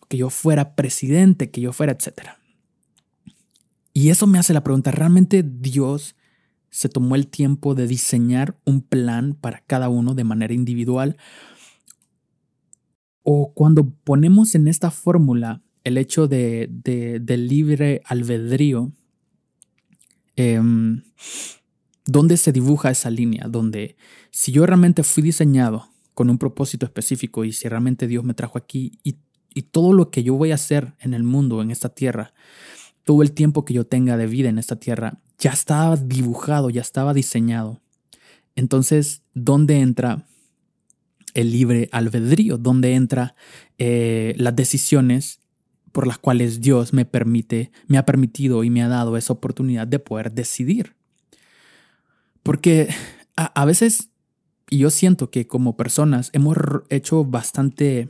que 0.08 0.16
yo 0.16 0.30
fuera 0.30 0.74
presidente, 0.74 1.50
que 1.50 1.60
yo 1.60 1.72
fuera, 1.72 1.92
etcétera. 1.92 2.40
Y 3.92 4.10
eso 4.10 4.26
me 4.26 4.38
hace 4.38 4.52
la 4.52 4.64
pregunta, 4.64 4.90
¿realmente 4.90 5.44
Dios 5.44 6.16
se 6.70 6.88
tomó 6.88 7.14
el 7.14 7.28
tiempo 7.28 7.74
de 7.74 7.86
diseñar 7.86 8.58
un 8.64 8.80
plan 8.80 9.34
para 9.34 9.60
cada 9.60 9.88
uno 9.88 10.14
de 10.14 10.24
manera 10.24 10.54
individual? 10.54 11.16
O 13.22 13.52
cuando 13.54 13.90
ponemos 14.04 14.54
en 14.54 14.68
esta 14.68 14.90
fórmula 14.90 15.62
el 15.84 15.98
hecho 15.98 16.28
de, 16.28 16.68
libre 17.26 18.02
albedrío, 18.04 18.92
em, 20.36 21.02
¿dónde 22.06 22.36
se 22.36 22.52
dibuja 22.52 22.90
esa 22.90 23.10
línea? 23.10 23.46
Donde 23.48 23.96
si 24.30 24.52
yo 24.52 24.66
realmente 24.66 25.02
fui 25.02 25.22
diseñado 25.22 25.88
con 26.14 26.30
un 26.30 26.38
propósito 26.38 26.86
específico 26.86 27.44
y 27.44 27.52
si 27.52 27.68
realmente 27.68 28.06
Dios 28.06 28.24
me 28.24 28.34
trajo 28.34 28.58
aquí 28.58 28.98
y, 29.02 29.16
y 29.54 29.62
todo 29.62 29.92
lo 29.92 30.10
que 30.10 30.22
yo 30.22 30.34
voy 30.34 30.52
a 30.52 30.56
hacer 30.56 30.94
en 31.00 31.14
el 31.14 31.22
mundo, 31.22 31.62
en 31.62 31.70
esta 31.70 31.88
tierra, 31.88 32.32
todo 33.04 33.22
el 33.22 33.32
tiempo 33.32 33.64
que 33.64 33.74
yo 33.74 33.86
tenga 33.86 34.16
de 34.16 34.26
vida 34.26 34.48
en 34.48 34.58
esta 34.58 34.76
tierra 34.76 35.20
ya 35.38 35.50
estaba 35.50 35.96
dibujado, 35.96 36.70
ya 36.70 36.82
estaba 36.82 37.14
diseñado. 37.14 37.80
Entonces, 38.54 39.22
¿dónde 39.32 39.80
entra 39.80 40.26
el 41.34 41.52
libre 41.52 41.88
albedrío? 41.92 42.58
¿Dónde 42.58 42.94
entra 42.94 43.34
eh, 43.78 44.34
las 44.36 44.54
decisiones 44.56 45.40
por 45.92 46.06
las 46.06 46.18
cuales 46.18 46.60
Dios 46.60 46.92
me 46.92 47.04
permite, 47.04 47.72
me 47.86 47.98
ha 47.98 48.06
permitido 48.06 48.64
y 48.64 48.70
me 48.70 48.82
ha 48.82 48.88
dado 48.88 49.16
esa 49.16 49.32
oportunidad 49.32 49.86
de 49.86 49.98
poder 49.98 50.32
decidir? 50.32 50.94
Porque 52.42 52.88
a, 53.36 53.64
veces, 53.64 54.10
y 54.68 54.78
yo 54.78 54.90
siento 54.90 55.30
que 55.30 55.46
como 55.46 55.76
personas 55.76 56.30
hemos 56.32 56.56
hecho 56.88 57.24
bastante 57.24 58.08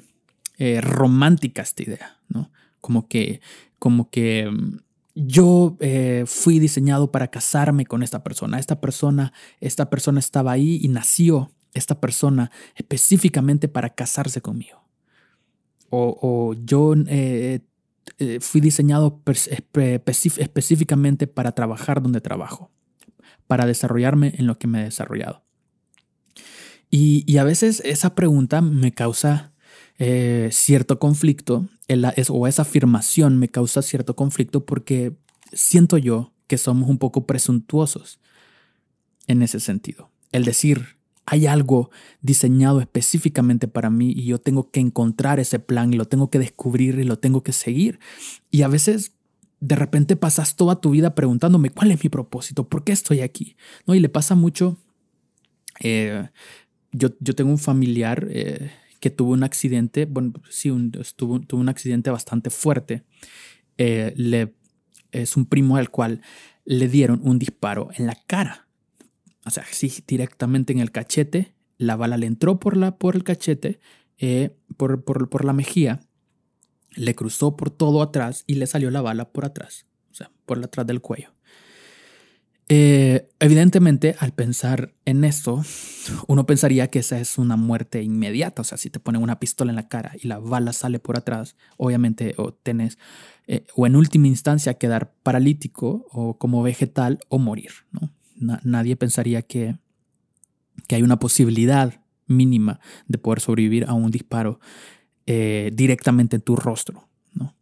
eh, 0.59 0.81
romántica 0.81 1.62
esta 1.62 1.83
idea, 1.83 2.19
¿no? 2.29 2.50
Como 2.81 3.09
que, 3.09 3.41
como 3.79 4.11
que 4.11 4.50
mm, 4.50 4.79
yo 5.15 5.77
eh, 5.81 6.25
fui 6.27 6.59
diseñado 6.59 7.11
para 7.11 7.29
casarme 7.29 7.87
con 7.87 8.03
esta 8.03 8.23
persona. 8.23 8.59
Esta 8.59 8.81
persona, 8.81 9.33
esta 9.61 9.91
persona 9.91 10.21
estaba 10.21 10.53
ahí 10.53 10.79
y 10.83 10.89
nació 10.89 11.50
esta 11.75 12.00
persona 12.00 12.50
específicamente 12.75 13.69
para 13.69 13.91
casarse 13.91 14.41
conmigo. 14.41 14.81
O, 15.93 16.55
yo 16.65 16.95
eh, 17.09 17.61
eh, 18.19 18.39
fui 18.41 18.61
diseñado 18.61 19.21
específicamente 19.27 21.27
para 21.27 21.53
trabajar 21.53 22.00
donde 22.00 22.21
trabajo, 22.21 22.71
para 23.49 23.67
desarrollarme 23.67 24.35
en 24.37 24.47
lo 24.47 24.59
que 24.59 24.69
me 24.69 24.81
he 24.81 24.85
desarrollado. 24.85 25.43
Y, 26.93 27.37
a 27.39 27.45
veces 27.45 27.83
esa 27.85 28.15
pregunta 28.15 28.62
me 28.62 28.93
causa 28.93 29.53
cierto 30.50 30.99
conflicto 30.99 31.69
o 32.31 32.47
esa 32.47 32.62
afirmación 32.62 33.39
me 33.39 33.49
causa 33.49 33.83
cierto 33.83 34.17
conflicto 34.17 34.65
porque 34.65 35.15
siento 35.53 35.99
yo 35.99 36.33
que 36.47 36.59
somos 36.59 36.89
un 36.89 36.99
poco 36.99 37.27
presuntuosos 37.27 38.19
en 39.26 39.43
ese 39.43 39.61
sentido. 39.61 40.11
El 40.33 40.45
decir, 40.45 41.00
hay 41.26 41.47
algo 41.47 41.91
diseñado 42.23 42.80
específicamente 42.80 43.69
para 43.69 43.91
mí 43.91 44.13
y 44.17 44.25
yo 44.25 44.39
tengo 44.39 44.71
que 44.71 44.80
encontrar 44.80 45.39
ese 45.39 45.59
plan 45.59 45.93
y 45.93 45.97
lo 45.97 46.06
tengo 46.06 46.30
que 46.30 46.39
descubrir 46.39 46.99
y 46.99 47.04
lo 47.04 47.19
tengo 47.19 47.43
que 47.43 47.52
seguir. 47.52 48.00
Y 48.50 48.63
a 48.63 48.69
veces 48.69 49.13
de 49.61 49.76
repente 49.76 50.17
pasas 50.17 50.56
toda 50.56 50.80
tu 50.80 50.91
vida 50.91 51.15
preguntándome 51.15 51.71
cuál 51.71 51.91
es 51.93 52.02
mi 52.02 52.11
propósito, 52.11 52.69
por 52.69 52.83
qué 52.83 52.93
estoy 52.93 53.21
aquí. 53.21 53.56
¿No? 53.87 53.95
Y 53.95 54.00
le 54.00 54.09
pasa 54.09 54.35
mucho. 54.35 54.78
Eh, 55.80 56.28
yo, 56.93 57.11
yo, 57.21 57.35
tengo 57.35 57.50
un 57.50 57.59
familiar 57.59 58.26
eh, 58.30 58.73
que 58.99 59.11
tuvo 59.11 59.33
un 59.33 59.45
accidente, 59.45 60.06
bueno, 60.06 60.33
sí, 60.50 60.71
tuvo, 61.17 61.41
un 61.52 61.69
accidente 61.69 62.11
bastante 62.11 62.50
fuerte. 62.50 63.04
Eh, 63.78 64.13
le, 64.17 64.54
es 65.13 65.37
un 65.37 65.47
primo 65.47 65.76
al 65.76 65.91
cual 65.91 66.23
le 66.65 66.89
dieron 66.89 67.21
un 67.23 67.39
disparo 67.39 67.91
en 67.97 68.06
la 68.06 68.17
cara. 68.26 68.67
O 69.45 69.50
sea, 69.50 69.65
sí, 69.71 69.93
directamente 70.07 70.73
en 70.73 70.81
el 70.81 70.93
cachete. 70.93 71.55
La 71.79 71.97
bala 71.97 72.17
le 72.17 72.26
entró 72.26 72.61
por, 72.61 72.76
la, 72.76 72.97
por 72.99 73.17
el 73.17 73.25
cachete, 73.25 73.81
eh, 74.19 74.55
por, 74.76 75.03
por, 75.03 75.31
por 75.31 75.45
la 75.45 75.55
mejilla, 75.55 76.00
le 76.95 77.15
cruzó 77.15 77.57
por 77.57 77.71
todo 77.71 78.03
atrás 78.03 78.45
y 78.47 78.55
le 78.55 78.67
salió 78.67 78.91
la 78.91 79.00
bala 79.00 79.31
por 79.33 79.45
atrás, 79.45 79.87
o 80.11 80.15
sea, 80.15 80.31
por 80.45 80.63
atrás 80.63 80.87
del 80.87 81.00
cuello. 81.00 81.33
Eh, 82.73 83.29
evidentemente, 83.41 84.15
al 84.21 84.33
pensar 84.33 84.95
en 85.05 85.25
esto, 85.25 85.65
uno 86.29 86.47
pensaría 86.47 86.87
que 86.87 87.00
esa 87.00 87.19
es 87.19 87.37
una 87.37 87.57
muerte 87.57 88.00
inmediata. 88.00 88.63
O 88.63 88.65
sea, 88.65 88.79
si 88.79 88.91
te 88.91 89.00
ponen 89.00 89.25
una 89.25 89.41
pistola 89.41 89.73
en 89.73 89.76
la 89.76 89.89
cara 89.89 90.13
y 90.23 90.29
la 90.29 90.39
bala 90.39 90.73
sale 90.73 91.00
por 91.00 91.17
atrás, 91.17 91.57
obviamente 91.79 92.35
o 92.37 92.55
tenés, 92.55 92.97
eh, 93.49 93.67
o 93.75 93.89
en 93.89 93.97
última 93.97 94.29
instancia, 94.29 94.75
quedar 94.75 95.13
paralítico 95.25 96.07
o 96.13 96.39
como 96.39 96.63
vegetal 96.63 97.19
o 97.29 97.41
morir. 97.41 97.73
¿no? 97.91 98.13
Nadie 98.41 98.97
pensaría 98.97 99.43
que, 99.43 99.76
que 100.89 100.97
hay 100.97 101.03
una 101.03 101.19
posibilidad 101.19 102.00
mínima 102.26 102.81
de 103.07 103.19
poder 103.19 103.41
sobrevivir 103.41 103.85
a 103.87 103.93
un 103.93 104.11
disparo 104.11 104.61
eh, 105.26 105.71
directamente 105.75 106.37
en 106.37 106.43
tu 106.43 106.57
rostro. 106.57 107.09
¿no? 107.35 107.55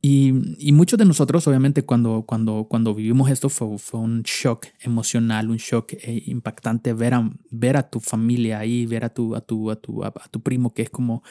Y, 0.00 0.32
muchos 0.72 0.98
de 0.98 1.04
nosotros, 1.04 1.46
obviamente, 1.48 1.82
cuando, 1.82 2.22
cuando, 2.22 2.66
cuando 2.70 2.94
vivimos 2.94 3.30
esto, 3.30 3.48
fue, 3.48 3.78
fue 3.78 3.98
un 4.00 4.22
shock 4.22 4.66
emocional, 4.80 5.50
un 5.50 5.56
shock 5.56 5.94
eh, 5.94 6.22
impactante 6.26 6.92
ver 6.92 7.14
a, 7.14 7.30
ver 7.50 7.76
a 7.76 7.90
tu 7.90 7.98
familia 7.98 8.60
ahí, 8.60 8.86
ver 8.86 9.04
a 9.04 9.08
tu, 9.08 9.34
a 9.34 9.40
tu, 9.40 9.70
a 9.70 9.76
tu, 9.76 10.04
a, 10.04 10.12
tu 10.30 10.40
primo 10.40 10.72
que 10.72 10.82
es 10.82 10.90
como, 10.90 11.24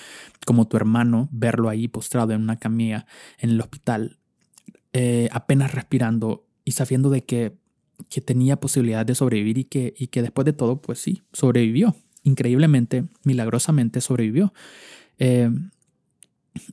como 0.45 0.67
tu 0.67 0.75
hermano, 0.75 1.29
verlo 1.31 1.69
ahí 1.69 1.87
postrado 1.87 2.33
en 2.33 2.41
una 2.41 2.57
camilla 2.57 3.05
en 3.39 3.51
el 3.51 3.61
hospital, 3.61 4.19
eh, 4.91 5.29
apenas 5.31 5.73
respirando 5.73 6.45
y 6.65 6.71
sabiendo 6.71 7.09
de 7.09 7.23
que, 7.23 7.57
que 8.09 8.21
tenía 8.21 8.59
posibilidad 8.59 9.05
de 9.05 9.15
sobrevivir 9.15 9.57
y 9.57 9.63
que, 9.65 9.93
y 9.97 10.07
que 10.07 10.21
después 10.21 10.45
de 10.45 10.53
todo, 10.53 10.81
pues 10.81 10.99
sí, 10.99 11.23
sobrevivió. 11.33 11.95
Increíblemente, 12.23 13.05
milagrosamente 13.23 14.01
sobrevivió. 14.01 14.53
Eh, 15.17 15.49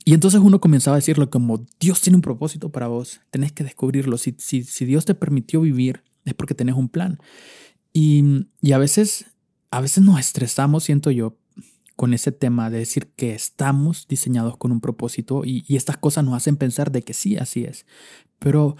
y 0.03 0.13
entonces 0.13 0.41
uno 0.41 0.59
comenzaba 0.59 0.95
a 0.95 0.99
decirlo 0.99 1.29
como, 1.29 1.65
Dios 1.79 2.01
tiene 2.01 2.15
un 2.17 2.21
propósito 2.21 2.71
para 2.71 2.87
vos, 2.87 3.21
tenés 3.31 3.51
que 3.51 3.63
descubrirlo. 3.63 4.17
Si, 4.17 4.35
si, 4.37 4.63
si 4.63 4.85
Dios 4.85 5.05
te 5.05 5.15
permitió 5.15 5.61
vivir, 5.61 6.03
es 6.25 6.33
porque 6.33 6.55
tenés 6.55 6.75
un 6.75 6.89
plan. 6.89 7.19
Y, 7.93 8.47
y, 8.61 8.73
a 8.73 8.77
veces, 8.77 9.25
a 9.71 9.81
veces 9.81 10.03
nos 10.03 10.19
estresamos, 10.19 10.83
siento 10.83 11.11
yo, 11.11 11.37
con 11.95 12.13
ese 12.13 12.31
tema 12.31 12.69
de 12.69 12.79
decir 12.79 13.11
que 13.15 13.33
estamos 13.33 14.07
diseñados 14.07 14.57
con 14.57 14.73
un 14.73 14.81
propósito 14.81 15.43
y, 15.45 15.63
y 15.65 15.77
estas 15.77 15.97
cosas 15.97 16.25
nos 16.25 16.33
hacen 16.33 16.57
pensar 16.57 16.91
de 16.91 17.03
que 17.03 17.13
sí, 17.13 17.37
así 17.37 17.63
es. 17.63 17.85
Pero 18.37 18.75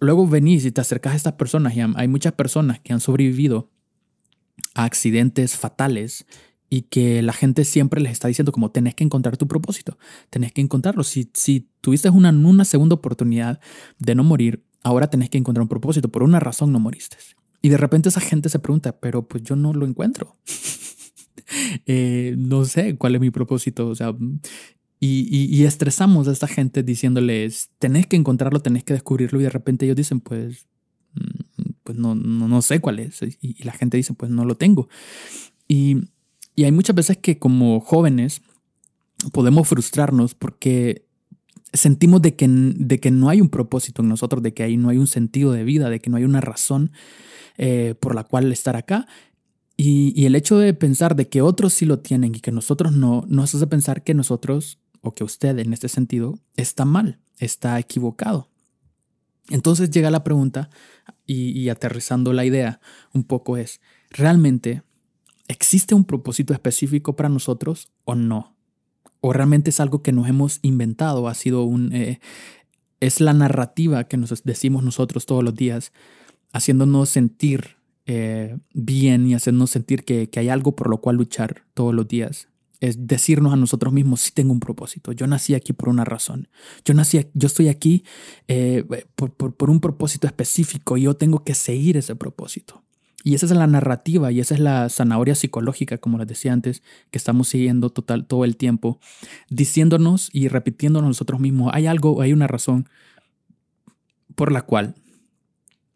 luego 0.00 0.26
venís 0.26 0.64
y 0.64 0.72
te 0.72 0.80
acercas 0.80 1.12
a 1.12 1.16
estas 1.16 1.32
personas 1.34 1.76
y 1.76 1.80
hay 1.80 2.08
muchas 2.08 2.32
personas 2.32 2.80
que 2.80 2.92
han 2.92 3.00
sobrevivido 3.00 3.70
a 4.74 4.84
accidentes 4.84 5.56
fatales 5.56 6.26
y 6.70 6.82
que 6.82 7.22
la 7.22 7.32
gente 7.32 7.64
siempre 7.64 8.00
les 8.00 8.12
está 8.12 8.28
diciendo 8.28 8.52
como 8.52 8.70
tenés 8.70 8.94
que 8.94 9.04
encontrar 9.04 9.36
tu 9.36 9.48
propósito, 9.48 9.98
tenés 10.30 10.52
que 10.52 10.60
encontrarlo. 10.60 11.02
Si, 11.02 11.30
si 11.32 11.68
tuviste 11.80 12.10
una, 12.10 12.30
una 12.30 12.64
segunda 12.64 12.94
oportunidad 12.94 13.60
de 13.98 14.14
no 14.14 14.24
morir, 14.24 14.64
ahora 14.82 15.08
tenés 15.08 15.30
que 15.30 15.38
encontrar 15.38 15.62
un 15.62 15.68
propósito, 15.68 16.08
por 16.08 16.22
una 16.22 16.40
razón 16.40 16.72
no 16.72 16.80
moriste. 16.80 17.16
Y 17.62 17.70
de 17.70 17.76
repente 17.76 18.08
esa 18.08 18.20
gente 18.20 18.48
se 18.48 18.58
pregunta, 18.58 18.98
pero 19.00 19.26
pues 19.26 19.42
yo 19.42 19.56
no 19.56 19.72
lo 19.72 19.86
encuentro. 19.86 20.36
Eh, 21.86 22.34
no 22.36 22.66
sé 22.66 22.98
cuál 22.98 23.14
es 23.14 23.22
mi 23.22 23.30
propósito, 23.30 23.88
o 23.88 23.94
sea, 23.94 24.14
y, 25.00 25.28
y, 25.30 25.64
estresamos 25.64 26.26
a 26.26 26.32
esta 26.32 26.48
gente 26.48 26.82
diciéndoles, 26.82 27.70
tenés 27.78 28.06
que 28.06 28.16
encontrarlo, 28.16 28.60
tenés 28.60 28.84
que 28.84 28.94
descubrirlo, 28.94 29.40
y 29.40 29.44
de 29.44 29.50
repente 29.50 29.84
ellos 29.84 29.96
dicen, 29.96 30.20
pues, 30.20 30.66
mm, 31.14 31.70
pues 31.84 31.98
no, 31.98 32.14
no, 32.14 32.48
no 32.48 32.62
sé 32.62 32.80
cuál 32.80 32.98
es. 32.98 33.22
Y, 33.22 33.36
y 33.40 33.62
la 33.64 33.72
gente 33.72 33.96
dice, 33.96 34.14
pues 34.14 34.30
no 34.30 34.44
lo 34.44 34.56
tengo. 34.56 34.88
Y 35.68 35.98
y 36.58 36.64
hay 36.64 36.72
muchas 36.72 36.96
veces 36.96 37.16
que 37.18 37.38
como 37.38 37.78
jóvenes 37.78 38.42
podemos 39.30 39.68
frustrarnos 39.68 40.34
porque 40.34 41.06
sentimos 41.72 42.20
de 42.20 42.34
que, 42.34 42.48
de 42.48 42.98
que 42.98 43.12
no 43.12 43.28
hay 43.28 43.40
un 43.40 43.48
propósito 43.48 44.02
en 44.02 44.08
nosotros, 44.08 44.42
de 44.42 44.54
que 44.54 44.64
ahí 44.64 44.76
no 44.76 44.88
hay 44.88 44.98
un 44.98 45.06
sentido 45.06 45.52
de 45.52 45.62
vida, 45.62 45.88
de 45.88 46.00
que 46.00 46.10
no 46.10 46.16
hay 46.16 46.24
una 46.24 46.40
razón 46.40 46.90
eh, 47.58 47.94
por 48.00 48.16
la 48.16 48.24
cual 48.24 48.50
estar 48.50 48.74
acá. 48.74 49.06
Y, 49.76 50.26
el 50.26 50.34
hecho 50.34 50.58
de 50.58 50.74
pensar 50.74 51.14
de 51.14 51.28
que 51.28 51.42
otros 51.42 51.74
sí 51.74 51.86
lo 51.86 52.00
tienen 52.00 52.34
y 52.34 52.40
que 52.40 52.50
nosotros 52.50 52.92
no, 52.92 53.24
nos 53.28 53.54
hace 53.54 53.68
pensar 53.68 54.02
que 54.02 54.14
nosotros, 54.14 54.80
o 55.00 55.12
que 55.12 55.24
usted 55.24 55.58
en 55.58 55.72
este 55.72 55.88
sentido, 55.88 56.38
está 56.56 56.84
mal, 56.84 57.18
está 57.38 57.78
equivocado. 57.78 58.48
Entonces 59.50 59.90
llega 59.90 60.10
la 60.10 60.24
pregunta, 60.24 60.68
y, 61.28 61.68
aterrizando 61.68 62.32
la 62.32 62.46
idea 62.46 62.80
un 63.12 63.22
poco 63.22 63.58
es, 63.58 63.80
¿realmente 64.10 64.82
existe 65.46 65.94
un 65.94 66.04
propósito 66.04 66.54
específico 66.54 67.16
para 67.16 67.28
nosotros 67.28 67.90
o 68.04 68.14
no? 68.14 68.56
¿O 69.20 69.34
realmente 69.34 69.70
es 69.70 69.78
algo 69.78 70.02
que 70.02 70.12
nos 70.12 70.26
hemos 70.26 70.58
inventado? 70.62 71.28
Ha 71.28 71.34
sido 71.34 71.64
un... 71.64 71.92
Eh, 71.92 72.20
es 73.00 73.20
la 73.20 73.34
narrativa 73.34 74.04
que 74.04 74.16
nos 74.16 74.42
decimos 74.42 74.82
nosotros 74.82 75.26
todos 75.26 75.44
los 75.44 75.54
días, 75.54 75.92
haciéndonos 76.52 77.10
sentir 77.10 77.76
eh, 78.06 78.56
bien 78.72 79.26
y 79.26 79.34
haciéndonos 79.34 79.70
sentir 79.70 80.04
que, 80.04 80.30
que 80.30 80.40
hay 80.40 80.48
algo 80.48 80.74
por 80.74 80.88
lo 80.88 80.98
cual 80.98 81.16
luchar 81.16 81.62
todos 81.74 81.94
los 81.94 82.08
días 82.08 82.48
es 82.80 83.06
decirnos 83.06 83.52
a 83.52 83.56
nosotros 83.56 83.92
mismos, 83.92 84.20
sí 84.20 84.30
tengo 84.32 84.52
un 84.52 84.60
propósito, 84.60 85.12
yo 85.12 85.26
nací 85.26 85.54
aquí 85.54 85.72
por 85.72 85.88
una 85.88 86.04
razón, 86.04 86.48
yo 86.84 86.94
nací, 86.94 87.26
yo 87.34 87.46
estoy 87.46 87.68
aquí 87.68 88.04
eh, 88.46 88.84
por, 89.14 89.32
por, 89.32 89.70
un 89.70 89.80
propósito 89.80 90.26
específico 90.26 90.96
y 90.96 91.02
yo 91.02 91.14
tengo 91.14 91.44
que 91.44 91.54
seguir 91.54 91.96
ese 91.96 92.14
propósito. 92.14 92.82
Y 93.24 93.34
esa 93.34 93.46
es 93.46 93.52
la 93.52 93.66
narrativa 93.66 94.30
y 94.30 94.38
esa 94.38 94.54
es 94.54 94.60
la 94.60 94.88
zanahoria 94.88 95.34
psicológica, 95.34 95.98
como 95.98 96.18
les 96.18 96.28
decía 96.28 96.52
antes, 96.52 96.82
que 97.10 97.18
estamos 97.18 97.48
siguiendo 97.48 97.90
total, 97.90 98.26
todo 98.26 98.44
el 98.44 98.56
tiempo, 98.56 99.00
diciéndonos 99.50 100.30
y 100.32 100.46
repitiéndonos 100.48 101.08
nosotros 101.08 101.40
mismos, 101.40 101.72
hay 101.74 101.86
algo, 101.86 102.22
hay 102.22 102.32
una 102.32 102.46
razón 102.46 102.88
por 104.36 104.52
la 104.52 104.62
cual 104.62 104.94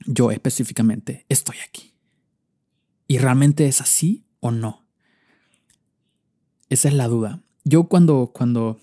yo 0.05 0.33
específicamente 0.33 1.25
estoy 1.29 1.57
aquí. 1.67 1.95
¿Y 3.07 3.19
realmente 3.19 3.67
es 3.67 3.81
así 3.81 4.25
o 4.41 4.51
no? 4.51 4.82
Esa 6.73 6.89
es 6.89 6.95
la 6.95 7.07
duda. 7.07 7.43
Yo 7.65 7.85
cuando, 7.85 8.31
cuando 8.33 8.81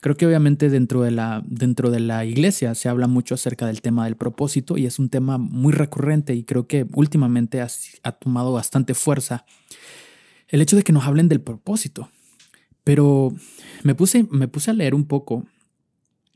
creo 0.00 0.16
que 0.16 0.28
obviamente 0.28 0.70
dentro 0.70 1.02
de, 1.02 1.10
la, 1.10 1.42
dentro 1.44 1.90
de 1.90 1.98
la 1.98 2.24
iglesia 2.24 2.72
se 2.76 2.88
habla 2.88 3.08
mucho 3.08 3.34
acerca 3.34 3.66
del 3.66 3.82
tema 3.82 4.04
del 4.04 4.14
propósito 4.14 4.78
y 4.78 4.86
es 4.86 5.00
un 5.00 5.08
tema 5.08 5.38
muy 5.38 5.72
recurrente 5.72 6.36
y 6.36 6.44
creo 6.44 6.68
que 6.68 6.86
últimamente 6.94 7.60
ha, 7.60 7.66
ha 8.04 8.12
tomado 8.12 8.52
bastante 8.52 8.94
fuerza 8.94 9.44
el 10.46 10.62
hecho 10.62 10.76
de 10.76 10.84
que 10.84 10.92
nos 10.92 11.04
hablen 11.04 11.28
del 11.28 11.40
propósito. 11.40 12.10
Pero 12.84 13.34
me 13.82 13.96
puse, 13.96 14.24
me 14.30 14.46
puse 14.46 14.70
a 14.70 14.74
leer 14.74 14.94
un 14.94 15.06
poco, 15.06 15.44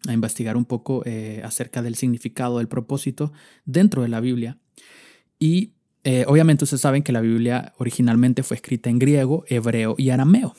a 0.09 0.13
investigar 0.13 0.57
un 0.57 0.65
poco 0.65 1.05
eh, 1.07 1.41
acerca 1.45 1.83
del 1.83 1.95
significado 1.95 2.59
del 2.59 2.67
propósito 2.67 3.33
dentro 3.65 4.03
de 4.03 4.09
la 4.09 4.19
Biblia. 4.19 4.59
Y 5.39 5.75
eh, 6.03 6.25
obviamente 6.27 6.65
ustedes 6.65 6.81
saben 6.81 7.05
que 7.05 7.13
la 7.13 7.21
Biblia 7.21 7.75
originalmente 7.79 8.43
fue 8.43 8.57
escrita 8.57 8.91
en 8.91 8.99
griego, 8.99 9.45
hebreo 9.47 9.95
y 9.97 10.11
arameo. 10.11 10.57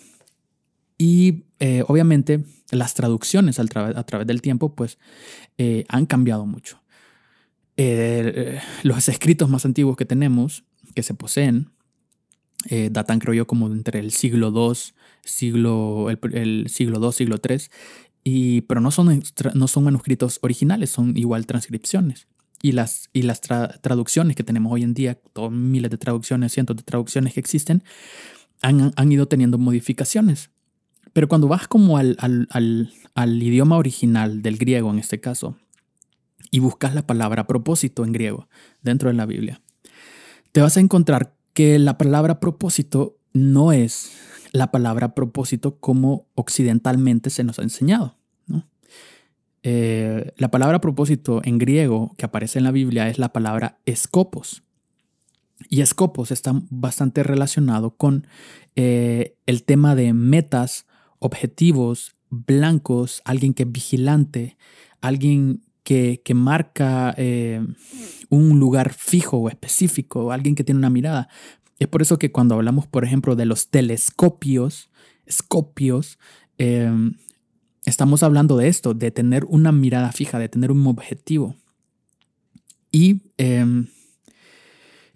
Y 0.97 1.43
eh, 1.59 1.83
obviamente 1.87 2.43
las 2.71 2.93
traducciones 2.93 3.59
a 3.59 3.65
través 3.65 4.27
del 4.27 4.41
tiempo 4.41 4.75
pues 4.75 4.97
eh, 5.57 5.85
han 5.89 6.05
cambiado 6.05 6.45
mucho. 6.45 6.81
Eh, 7.77 8.59
los 8.83 9.07
escritos 9.07 9.49
más 9.49 9.65
antiguos 9.65 9.95
que 9.97 10.05
tenemos, 10.05 10.63
que 10.95 11.03
se 11.03 11.13
poseen, 11.13 11.71
datan 12.91 13.19
creo 13.19 13.33
yo 13.33 13.47
como 13.47 13.67
entre 13.67 13.99
el 13.99 14.11
siglo 14.11 14.51
II, 14.53 14.77
siglo, 15.23 16.09
el, 16.09 16.67
siglo 16.69 16.99
II, 17.01 17.11
siglo 17.13 17.37
III, 17.47 17.57
y, 18.23 18.61
pero 18.61 18.81
no 18.81 18.91
son, 18.91 19.23
no 19.53 19.67
son 19.67 19.83
manuscritos 19.83 20.39
originales, 20.41 20.89
son 20.89 21.15
igual 21.15 21.45
transcripciones. 21.45 22.27
Y 22.61 22.71
las, 22.71 23.09
y 23.13 23.21
las 23.21 23.39
traducciones 23.39 24.35
que 24.35 24.43
tenemos 24.43 24.73
hoy 24.73 24.83
en 24.83 24.95
día, 24.95 25.19
miles 25.51 25.91
de 25.91 25.97
traducciones, 25.97 26.51
cientos 26.51 26.75
de 26.75 26.83
traducciones 26.83 27.35
que 27.35 27.39
existen, 27.39 27.83
han, 28.61 28.91
han 28.95 29.11
ido 29.11 29.27
teniendo 29.27 29.59
modificaciones. 29.59 30.49
Pero 31.13 31.27
cuando 31.27 31.47
vas 31.47 31.67
como 31.67 31.97
al, 31.97 32.17
idioma 33.41 33.77
original 33.77 34.41
del 34.41 34.57
griego 34.57 34.91
en 34.91 34.99
este 34.99 35.19
caso 35.19 35.57
y 36.51 36.59
buscas 36.59 36.95
la 36.95 37.05
palabra 37.05 37.47
propósito 37.47 38.05
en 38.05 38.13
griego 38.13 38.47
dentro 38.81 39.09
de 39.09 39.15
la 39.15 39.25
Biblia, 39.25 39.61
te 40.51 40.61
vas 40.61 40.77
a 40.77 40.79
encontrar 40.79 41.35
que 41.53 41.79
la 41.79 41.97
palabra 41.97 42.39
propósito 42.39 43.17
no 43.33 43.71
es 43.71 44.11
la 44.51 44.71
palabra 44.71 45.13
propósito 45.13 45.79
como 45.79 46.27
occidentalmente 46.35 47.29
se 47.29 47.43
nos 47.43 47.59
ha 47.59 47.63
enseñado. 47.63 48.17
Eh, 49.69 50.31
la 50.37 50.49
palabra 50.49 50.79
propósito 50.79 51.41
en 51.43 51.57
griego 51.57 52.13
que 52.17 52.25
aparece 52.25 52.57
en 52.57 52.63
la 52.63 52.71
Biblia 52.71 53.09
es 53.09 53.19
la 53.19 53.33
palabra 53.33 53.79
escopos. 53.85 54.63
Y 55.69 55.81
escopos 55.81 56.31
está 56.31 56.53
bastante 56.69 57.21
relacionado 57.21 57.97
con 57.97 58.27
eh, 58.77 59.35
el 59.45 59.63
tema 59.63 59.93
de 59.93 60.13
metas 60.13 60.86
objetivos, 61.19 62.15
blancos, 62.29 63.21
alguien 63.25 63.53
que 63.53 63.63
es 63.63 63.71
vigilante, 63.71 64.57
alguien 65.01 65.61
que, 65.83 66.21
marca 66.35 67.13
eh, 67.17 67.65
un 68.29 68.59
lugar 68.59 68.93
fijo 68.93 69.37
o 69.37 69.49
específico, 69.49 70.33
alguien 70.33 70.53
que 70.53 70.65
tiene 70.65 70.79
una 70.79 70.89
mirada. 70.89 71.29
Es 71.79 71.87
por 71.87 72.01
eso 72.01 72.19
que 72.19 72.31
cuando 72.31 72.55
hablamos, 72.55 72.87
por 72.87 73.05
ejemplo, 73.05 73.35
de 73.35 73.45
los 73.45 73.69
telescopios, 73.69 74.89
escopios, 75.25 76.19
em, 76.57 77.13
estamos 77.85 78.21
hablando 78.23 78.57
de 78.57 78.67
esto, 78.67 78.93
de 78.93 79.11
tener 79.11 79.45
una 79.45 79.71
mirada 79.71 80.11
fija, 80.11 80.39
de 80.39 80.49
tener 80.49 80.71
un 80.71 80.85
objetivo. 80.87 81.55
Y, 82.91 83.21
em, 83.37 83.87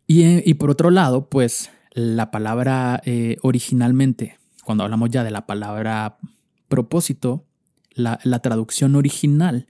y, 0.08 0.54
por 0.56 0.70
otro 0.70 0.90
lado, 0.90 1.30
pues 1.30 1.70
la 1.94 2.32
palabra 2.32 3.02
eh, 3.06 3.38
originalmente 3.42 4.41
cuando 4.64 4.84
hablamos 4.84 5.10
ya 5.10 5.24
de 5.24 5.32
la 5.32 5.46
palabra 5.46 6.18
propósito, 6.68 7.46
la, 7.94 8.18
traducción 8.40 8.96
original 8.96 9.68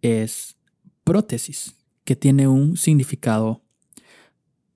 es 0.00 0.56
prótesis, 1.04 1.74
que 2.04 2.16
tiene 2.16 2.48
un 2.48 2.76
significado 2.76 3.62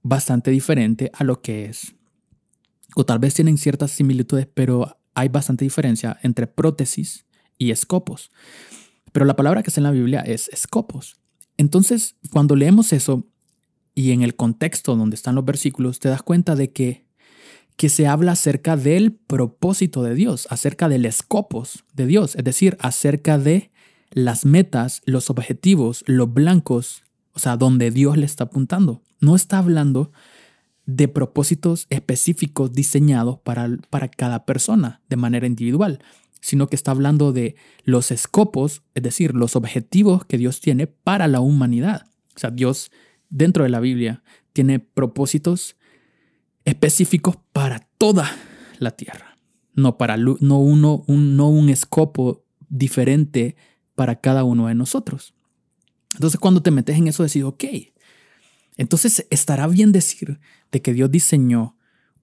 bastante 0.02 0.50
diferente 0.50 1.10
a 1.14 1.24
lo 1.24 1.40
que 1.42 1.66
es. 1.66 1.94
O 2.94 3.04
tal 3.04 3.18
vez 3.18 3.34
tienen 3.34 3.58
ciertas 3.58 3.90
similitudes, 3.90 4.46
pero 4.52 4.96
hay 5.14 5.28
bastante 5.28 5.64
diferencia 5.64 6.18
entre 6.22 6.46
prótesis 6.46 7.26
y 7.58 7.70
escopos. 7.70 8.30
Pero 9.12 9.26
la 9.26 9.36
palabra 9.36 9.62
que 9.62 9.70
está 9.70 9.80
en 9.80 9.84
la 9.84 9.90
Biblia 9.90 10.20
es 10.20 10.48
escopos. 10.48 11.16
Entonces, 11.56 12.16
cuando 12.30 12.54
leemos 12.54 12.92
eso 12.92 13.26
y 13.94 14.12
en 14.12 14.22
el 14.22 14.36
contexto 14.36 14.94
donde 14.94 15.16
están 15.16 15.34
los 15.34 15.44
versículos, 15.44 15.98
te 15.98 16.08
das 16.08 16.22
cuenta 16.22 16.54
de 16.54 16.72
que 16.72 17.05
que 17.76 17.88
se 17.88 18.06
habla 18.06 18.32
acerca 18.32 18.76
del 18.76 19.12
propósito 19.12 20.02
de 20.02 20.14
Dios, 20.14 20.46
acerca 20.50 20.88
del 20.88 21.04
escopos 21.04 21.84
de 21.94 22.06
Dios, 22.06 22.34
es 22.36 22.44
decir, 22.44 22.76
acerca 22.80 23.38
de 23.38 23.70
las 24.10 24.46
metas, 24.46 25.02
los 25.04 25.30
objetivos, 25.30 26.02
los 26.06 26.32
blancos, 26.32 27.02
o 27.32 27.38
sea, 27.38 27.56
donde 27.56 27.90
Dios 27.90 28.16
le 28.16 28.24
está 28.24 28.44
apuntando. 28.44 29.02
No 29.20 29.36
está 29.36 29.58
hablando 29.58 30.10
de 30.86 31.08
propósitos 31.08 31.86
específicos 31.90 32.72
diseñados 32.72 33.38
para, 33.40 33.68
para 33.90 34.08
cada 34.08 34.46
persona 34.46 35.02
de 35.08 35.16
manera 35.16 35.46
individual, 35.46 36.00
sino 36.40 36.68
que 36.68 36.76
está 36.76 36.92
hablando 36.92 37.32
de 37.32 37.56
los 37.84 38.10
escopos, 38.10 38.82
es 38.94 39.02
decir, 39.02 39.34
los 39.34 39.56
objetivos 39.56 40.24
que 40.24 40.38
Dios 40.38 40.60
tiene 40.60 40.86
para 40.86 41.26
la 41.26 41.40
humanidad. 41.40 42.06
O 42.36 42.38
sea, 42.38 42.50
Dios 42.50 42.90
dentro 43.28 43.64
de 43.64 43.70
la 43.70 43.80
Biblia 43.80 44.22
tiene 44.52 44.78
propósitos 44.78 45.75
específicos 46.66 47.36
para 47.52 47.80
toda 47.96 48.30
la 48.78 48.90
tierra, 48.90 49.38
no, 49.72 49.96
para, 49.96 50.18
no, 50.18 50.58
uno, 50.58 51.04
un, 51.06 51.36
no 51.36 51.48
un 51.48 51.70
escopo 51.70 52.44
diferente 52.68 53.56
para 53.94 54.20
cada 54.20 54.44
uno 54.44 54.66
de 54.66 54.74
nosotros. 54.74 55.32
Entonces 56.14 56.38
cuando 56.38 56.62
te 56.62 56.70
metes 56.70 56.96
en 56.98 57.08
eso 57.08 57.22
decís, 57.22 57.44
ok, 57.44 57.64
entonces 58.76 59.26
estará 59.30 59.66
bien 59.68 59.92
decir 59.92 60.40
de 60.70 60.82
que 60.82 60.92
Dios 60.92 61.10
diseñó 61.10 61.76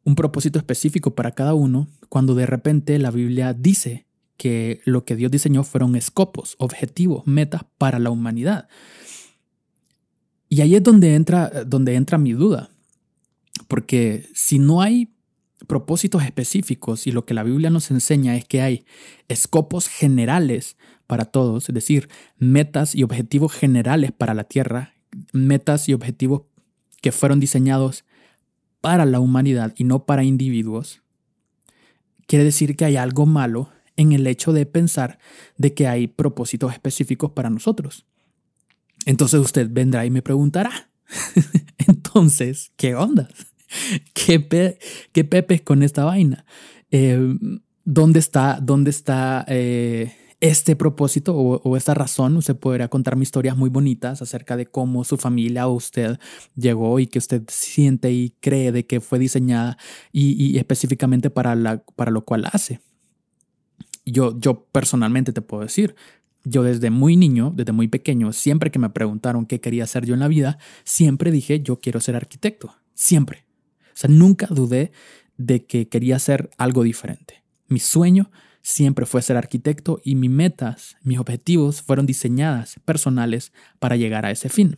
un 0.03 0.15
propósito 0.15 0.59
específico 0.59 1.15
para 1.15 1.31
cada 1.31 1.53
uno 1.53 1.87
cuando 2.09 2.35
de 2.35 2.45
repente 2.45 2.99
la 2.99 3.11
Biblia 3.11 3.53
dice 3.53 4.05
que 4.35 4.81
lo 4.85 5.05
que 5.05 5.15
Dios 5.15 5.31
diseñó 5.31 5.63
fueron 5.63 5.95
escopos, 5.95 6.55
objetivos, 6.59 7.25
metas 7.25 7.63
para 7.77 7.97
la 7.97 8.09
humanidad. 8.09 8.67
Y 10.49 10.61
ahí 10.61 10.75
es 10.75 10.83
donde 10.83 11.15
entra, 11.15 11.63
donde 11.65 11.95
entra 11.95 12.17
mi 12.17 12.33
duda. 12.33 12.72
Porque 13.67 14.27
si 14.33 14.59
no 14.59 14.81
hay 14.81 15.13
propósitos 15.67 16.23
específicos 16.23 17.07
y 17.07 17.11
lo 17.11 17.25
que 17.25 17.33
la 17.33 17.43
Biblia 17.43 17.69
nos 17.69 17.91
enseña 17.91 18.35
es 18.35 18.45
que 18.45 18.61
hay 18.61 18.85
escopos 19.27 19.87
generales 19.87 20.77
para 21.07 21.25
todos, 21.25 21.69
es 21.69 21.75
decir, 21.75 22.09
metas 22.37 22.95
y 22.95 23.03
objetivos 23.03 23.53
generales 23.53 24.11
para 24.11 24.33
la 24.33 24.43
tierra, 24.43 24.93
metas 25.31 25.87
y 25.89 25.93
objetivos 25.93 26.43
que 27.01 27.11
fueron 27.11 27.39
diseñados 27.39 28.05
para 28.81 29.05
la 29.05 29.19
humanidad 29.19 29.73
y 29.77 29.83
no 29.83 30.05
para 30.05 30.23
individuos, 30.23 31.01
quiere 32.27 32.43
decir 32.43 32.75
que 32.75 32.85
hay 32.85 32.97
algo 32.97 33.25
malo 33.25 33.69
en 33.95 34.11
el 34.11 34.25
hecho 34.27 34.53
de 34.53 34.65
pensar 34.65 35.19
de 35.57 35.73
que 35.73 35.87
hay 35.87 36.07
propósitos 36.07 36.73
específicos 36.73 37.31
para 37.31 37.49
nosotros. 37.49 38.05
Entonces 39.05 39.39
usted 39.39 39.69
vendrá 39.71 40.05
y 40.05 40.09
me 40.09 40.21
preguntará, 40.21 40.89
entonces, 42.13 42.71
¿qué 42.77 42.95
onda? 42.95 43.27
¿Qué, 44.13 44.77
qué 45.11 45.63
con 45.63 45.81
esta 45.81 46.05
vaina? 46.05 46.45
Eh, 46.91 47.35
¿Dónde 47.85 48.19
está, 48.19 48.59
dónde 48.61 48.91
está 48.91 49.43
eh, 49.47 50.15
este 50.39 50.75
propósito 50.75 51.35
o, 51.35 51.77
esta 51.77 51.93
razón, 51.93 52.37
usted 52.37 52.55
podría 52.55 52.89
contarme 52.89 53.23
historias 53.23 53.57
muy 53.57 53.69
bonitas 53.69 54.21
acerca 54.21 54.57
de 54.57 54.65
cómo 54.65 55.03
su 55.05 55.17
familia 55.17 55.67
o 55.67 55.73
usted 55.73 56.19
llegó 56.55 56.99
y 56.99 57.07
que 57.07 57.19
usted 57.19 57.43
siente 57.47 58.11
y 58.11 58.35
cree 58.41 58.71
de 58.71 58.85
que 58.85 58.99
fue 58.99 59.19
diseñada 59.19 59.77
y, 60.11 60.57
específicamente 60.57 61.29
para, 61.29 61.55
la, 61.55 61.83
para 61.95 62.11
lo 62.11 62.25
cual 62.25 62.45
hace. 62.51 62.79
Yo, 64.05 64.37
yo 64.37 64.65
personalmente 64.65 65.31
te 65.31 65.41
puedo 65.41 65.63
decir, 65.63 65.95
yo 66.43 66.63
desde 66.63 66.89
muy 66.89 67.15
niño, 67.15 67.51
desde 67.55 67.71
muy 67.71 67.87
pequeño, 67.87 68.33
siempre 68.33 68.71
que 68.71 68.79
me 68.79 68.89
preguntaron 68.89 69.45
qué 69.45 69.61
quería 69.61 69.85
hacer 69.85 70.05
yo 70.05 70.13
en 70.13 70.19
la 70.19 70.27
vida, 70.27 70.57
siempre 70.83 71.31
dije 71.31 71.61
yo 71.61 71.79
quiero 71.79 71.99
ser 71.99 72.15
arquitecto, 72.15 72.75
siempre. 72.93 73.45
O 73.87 73.95
sea, 73.95 74.09
nunca 74.09 74.47
dudé 74.47 74.91
de 75.37 75.65
que 75.65 75.87
quería 75.87 76.15
hacer 76.15 76.49
algo 76.57 76.83
diferente. 76.83 77.43
Mi 77.67 77.79
sueño 77.79 78.31
siempre 78.61 79.05
fue 79.05 79.21
ser 79.21 79.37
arquitecto 79.37 80.01
y 80.03 80.15
mis 80.15 80.31
metas, 80.31 80.95
mis 81.03 81.19
objetivos 81.19 81.81
fueron 81.81 82.05
diseñadas 82.05 82.79
personales 82.85 83.51
para 83.79 83.95
llegar 83.95 84.25
a 84.25 84.31
ese 84.31 84.49
fin. 84.49 84.77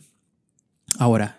Ahora, 0.98 1.38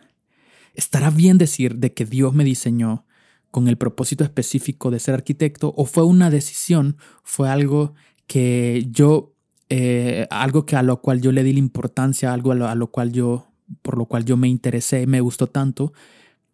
¿estará 0.74 1.10
bien 1.10 1.38
decir 1.38 1.76
de 1.76 1.94
que 1.94 2.06
Dios 2.06 2.34
me 2.34 2.44
diseñó 2.44 3.06
con 3.52 3.68
el 3.68 3.78
propósito 3.78 4.24
específico 4.24 4.92
de 4.92 5.00
ser 5.00 5.14
arquitecto 5.14 5.74
o 5.76 5.86
fue 5.86 6.04
una 6.04 6.30
decisión, 6.30 6.98
fue 7.24 7.50
algo 7.50 7.96
que 8.28 8.88
yo, 8.92 9.36
eh, 9.70 10.28
algo 10.30 10.66
que 10.66 10.76
a 10.76 10.84
lo 10.84 11.02
cual 11.02 11.22
yo 11.22 11.32
le 11.32 11.44
di 11.44 11.54
la 11.54 11.60
importancia, 11.60 12.34
algo 12.34 12.52
a 12.52 12.76
lo 12.76 12.88
cual 12.88 13.12
yo, 13.12 13.48
por 13.82 13.98
lo 13.98 14.06
cual 14.06 14.26
yo 14.26 14.38
me 14.38 14.48
interesé, 14.48 15.08
me 15.08 15.22
gustó 15.22 15.48
tanto, 15.48 15.94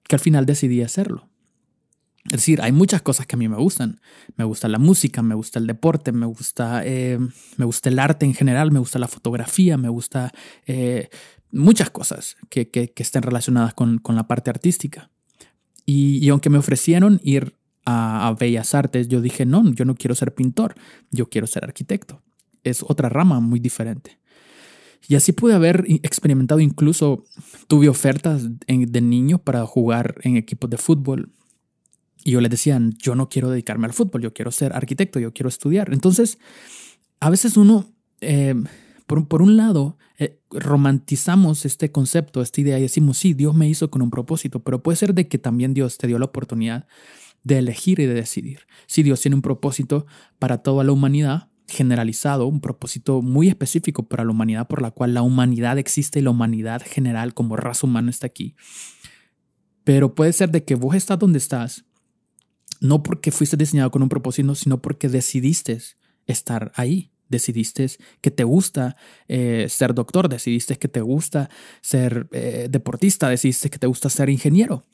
que 0.03 0.15
al 0.15 0.19
final 0.19 0.45
decidí 0.45 0.81
hacerlo? 0.81 1.29
Es 2.25 2.31
decir, 2.31 2.61
hay 2.61 2.71
muchas 2.71 3.01
cosas 3.01 3.27
que 3.27 3.35
a 3.35 3.39
mí 3.39 3.49
me 3.49 3.57
gustan. 3.57 3.99
Me 4.37 4.45
gusta 4.45 4.69
la 4.69 4.79
música, 4.79 5.21
me 5.21 5.35
gusta 5.35 5.59
el 5.59 5.67
deporte, 5.67 6.13
me 6.13 6.25
gusta, 6.25 6.81
eh, 6.85 7.19
me 7.57 7.65
gusta 7.65 7.89
el 7.89 7.99
arte 7.99 8.25
en 8.25 8.33
general, 8.33 8.71
me 8.71 8.79
gusta 8.79 8.97
la 8.97 9.09
fotografía, 9.09 9.77
me 9.77 9.89
gusta 9.89 10.31
eh, 10.65 11.09
muchas 11.51 11.89
cosas 11.89 12.37
que, 12.49 12.69
que, 12.69 12.91
estén 12.95 13.23
relacionadas 13.23 13.73
con, 13.73 13.97
con, 13.97 14.15
la 14.15 14.25
parte 14.25 14.49
artística. 14.49 15.11
Y, 15.85 16.27
aunque 16.29 16.49
me 16.49 16.57
ofrecieron 16.57 17.19
ir 17.23 17.57
a, 17.85 18.33
Bellas 18.39 18.73
Artes, 18.73 19.09
yo 19.09 19.19
dije, 19.19 19.45
no, 19.45 19.69
yo 19.73 19.83
no 19.83 19.95
quiero 19.95 20.15
ser 20.15 20.33
pintor, 20.33 20.75
yo 21.11 21.29
quiero 21.29 21.45
ser 21.45 21.65
arquitecto. 21.65 22.21
Es 22.63 22.83
otra 22.83 23.09
rama 23.09 23.39
muy 23.39 23.59
diferente. 23.59 24.19
Y 25.07 25.15
así 25.15 25.33
pude 25.33 25.53
haber 25.53 25.85
experimentado 26.03 26.61
incluso, 26.61 27.25
tuve 27.67 27.89
ofertas 27.89 28.47
de 28.67 29.01
niño 29.01 29.37
para 29.37 29.65
jugar 29.65 30.15
en 30.23 30.37
equipos 30.37 30.69
de 30.69 30.77
fútbol 30.77 31.31
y 32.23 32.31
yo 32.31 32.41
les 32.41 32.49
decía, 32.49 32.79
yo 32.97 33.15
no 33.15 33.29
quiero 33.29 33.49
dedicarme 33.49 33.85
al 33.85 33.93
fútbol, 33.93 34.21
yo 34.21 34.33
quiero 34.33 34.51
ser 34.51 34.73
arquitecto, 34.73 35.19
yo 35.19 35.33
quiero 35.33 35.49
estudiar. 35.49 35.91
Entonces, 35.91 36.37
a 37.19 37.29
veces 37.29 37.57
uno, 37.57 37.85
eh, 38.21 38.55
por, 39.05 39.27
por, 39.27 39.41
un 39.41 39.57
lado, 39.57 39.97
eh, 40.17 40.39
romantizamos 40.49 41.65
este 41.65 41.91
concepto, 41.91 42.41
esta 42.41 42.61
idea 42.61 42.79
y 42.79 42.83
decimos, 42.83 43.17
sí, 43.17 43.33
Dios 43.33 43.55
me 43.55 43.67
hizo 43.67 43.91
con 43.91 44.01
un 44.01 44.09
propósito, 44.09 44.61
pero 44.61 44.81
puede 44.81 44.95
ser 44.95 45.13
de 45.13 45.27
que 45.27 45.37
también 45.37 45.73
Dios 45.73 45.97
te 45.97 46.07
dio 46.07 46.17
la 46.17 46.25
oportunidad 46.25 46.87
de 47.43 47.57
elegir 47.57 47.99
y 47.99 48.05
de 48.05 48.13
decidir. 48.13 48.61
Si 48.87 49.03
Dios 49.03 49.19
tiene 49.19 49.35
un 49.35 49.41
propósito 49.41 50.05
para 50.39 50.59
toda 50.59 50.85
la 50.85 50.93
humanidad, 50.93 51.49
generalizado, 51.67 52.47
un 52.47 52.61
propósito 52.61 53.21
muy 53.21 53.47
específico 53.47 54.07
para 54.07 54.23
la 54.23 54.31
humanidad, 54.31 54.67
por 54.67 54.81
la 54.81 54.91
cual 54.91 55.13
la 55.13 55.21
humanidad 55.21 55.77
existe 55.77 56.19
y 56.19 56.21
la 56.21 56.31
humanidad 56.31 56.81
general 56.85 57.33
como 57.33 57.55
raza 57.55 57.87
humana 57.87 58.09
está 58.09 58.27
aquí. 58.27 58.55
Pero 59.83 60.15
puede 60.15 60.33
ser 60.33 60.51
de 60.51 60.63
que 60.63 60.75
vos 60.75 60.95
estás 60.95 61.19
donde 61.19 61.39
estás 61.39 61.85
no 62.83 63.01
porque 63.01 63.31
fuiste 63.31 63.55
diseñado 63.55 63.89
con 63.91 64.03
un 64.03 64.09
propósito, 64.09 64.53
sino 64.55 64.81
porque 64.81 65.07
decidiste 65.07 65.79
estar 66.27 66.71
ahí. 66.75 67.11
Decidiste 67.29 67.87
que 68.19 68.29
te 68.29 68.43
gusta 68.43 68.97
eh, 69.27 69.67
ser 69.69 69.93
doctor, 69.93 70.27
decidiste 70.27 70.75
que 70.75 70.89
te 70.89 70.99
gusta 70.99 71.49
ser 71.81 72.27
eh, 72.33 72.67
deportista, 72.69 73.29
decidiste 73.29 73.69
que 73.69 73.79
te 73.79 73.87
gusta 73.87 74.09
ser 74.09 74.29
ingeniero. 74.29 74.85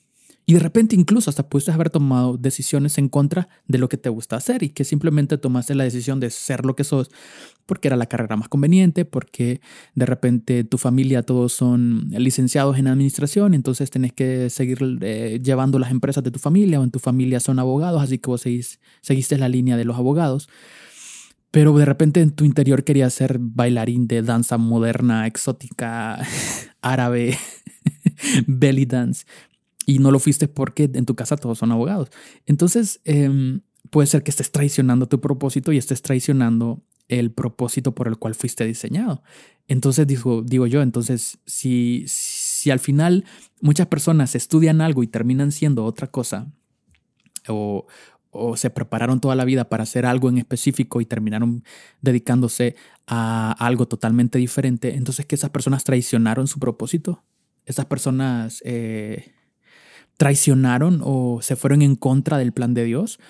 Y 0.50 0.54
de 0.54 0.60
repente 0.62 0.96
incluso 0.96 1.30
hasta 1.30 1.48
pudiste 1.48 1.72
haber 1.72 1.92
tomado 1.92 2.36
decisiones 2.36 2.98
en 2.98 3.08
contra 3.08 3.50
de 3.68 3.78
lo 3.78 3.88
que 3.88 3.98
te 3.98 4.10
gusta 4.10 4.36
hacer 4.36 4.64
y 4.64 4.70
que 4.70 4.84
simplemente 4.84 5.38
tomaste 5.38 5.76
la 5.76 5.84
decisión 5.84 6.20
de 6.20 6.32
ser 6.32 6.66
lo 6.66 6.76
que 6.76 6.84
sos 6.84 7.12
porque 7.68 7.88
era 7.88 7.96
la 7.96 8.08
carrera 8.08 8.36
más 8.36 8.50
conveniente, 8.50 9.06
porque 9.06 9.62
de 9.94 10.08
repente 10.08 10.64
tu 10.64 10.80
familia 10.80 11.22
todos 11.22 11.54
son 11.54 12.10
licenciados 12.10 12.80
en 12.80 12.88
administración, 12.88 13.54
entonces 13.54 13.92
tenés 13.92 14.12
que 14.12 14.50
seguir 14.50 14.98
eh, 15.02 15.40
llevando 15.40 15.78
las 15.78 15.92
empresas 15.92 16.24
de 16.24 16.32
tu 16.32 16.40
familia 16.40 16.80
o 16.80 16.84
en 16.84 16.90
tu 16.90 16.98
familia 16.98 17.40
son 17.40 17.60
abogados, 17.60 18.02
así 18.02 18.18
que 18.18 18.32
vos 18.32 18.42
seguiste 18.42 19.38
la 19.38 19.50
línea 19.50 19.78
de 19.78 19.86
los 19.86 19.98
abogados. 19.98 20.50
Pero 21.52 21.78
de 21.78 21.86
repente 21.86 22.22
en 22.22 22.32
tu 22.32 22.44
interior 22.44 22.84
querías 22.84 23.14
ser 23.14 23.38
bailarín 23.40 24.08
de 24.08 24.24
danza 24.24 24.58
moderna, 24.58 25.28
exótica, 25.28 26.20
árabe, 26.82 27.38
belly 28.48 28.86
dance 28.86 29.26
y 29.90 29.98
no 29.98 30.12
lo 30.12 30.20
fuiste 30.20 30.48
porque 30.48 30.88
en 30.94 31.08
tu 31.08 31.16
casa 31.16 31.36
todos 31.36 31.58
son 31.58 31.72
abogados. 31.72 32.12
Entonces, 32.46 33.02
em, 33.06 33.62
puede 33.90 34.06
ser 34.06 34.22
que 34.22 34.30
estés 34.30 34.52
traicionando 34.52 35.08
tu 35.08 35.20
propósito 35.20 35.72
y 35.72 35.80
estés 35.80 36.04
traicionando 36.04 36.84
el 37.08 37.32
propósito 37.32 37.96
por 37.96 38.08
el 38.08 38.18
cual 38.18 38.36
fuiste 38.36 38.68
diseñado. 38.68 39.24
Entonces, 39.68 40.06
digo, 40.06 40.44
digo 40.44 40.68
yo, 40.68 40.84
entonces, 40.84 41.40
si, 41.48 42.06
si 42.08 42.70
al 42.70 42.78
final 42.78 43.26
muchas 43.62 43.88
personas 43.88 44.36
estudian 44.36 44.80
algo 44.82 45.02
y 45.02 45.08
terminan 45.08 45.52
siendo 45.52 45.84
otra 45.86 46.06
cosa, 46.06 46.54
o, 47.48 47.88
o 48.30 48.58
se 48.58 48.70
prepararon 48.70 49.20
toda 49.20 49.34
la 49.34 49.44
vida 49.44 49.70
para 49.70 49.84
hacer 49.84 50.06
algo 50.06 50.30
en 50.30 50.38
específico 50.38 51.02
y 51.02 51.06
terminaron 51.08 51.64
dedicándose 52.04 52.76
a 53.08 53.54
algo 53.54 53.88
totalmente 53.88 54.38
diferente, 54.38 54.94
entonces 54.94 55.26
que 55.26 55.34
esas 55.34 55.50
personas 55.50 55.84
traicionaron 55.84 56.46
su 56.46 56.60
propósito. 56.60 57.24
Esas 57.66 57.86
personas 57.86 58.62
eh, 58.66 59.34
traicionaron 60.20 61.00
o 61.02 61.40
se 61.42 61.56
fueron 61.56 61.82
en 61.82 61.96
contra 61.96 62.38
del 62.38 62.52
plan 62.52 62.74
de 62.74 62.84
Dios, 62.84 63.22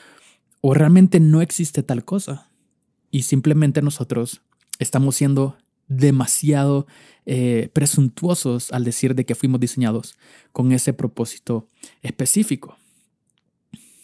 o 0.59 0.73
realmente 0.73 1.19
no 1.19 1.43
existe 1.43 1.83
tal 1.83 2.03
cosa. 2.03 2.49
Y 3.11 3.21
simplemente 3.21 3.83
nosotros 3.83 4.41
estamos 4.79 5.15
siendo 5.15 5.55
demasiado 5.87 6.87
eh, 7.27 7.69
presuntuosos 7.73 8.71
al 8.71 8.85
decir 8.85 9.13
de 9.13 9.23
que 9.23 9.35
fuimos 9.35 9.59
diseñados 9.59 10.17
con 10.51 10.71
ese 10.71 10.91
propósito 10.93 11.67
específico. 12.01 12.75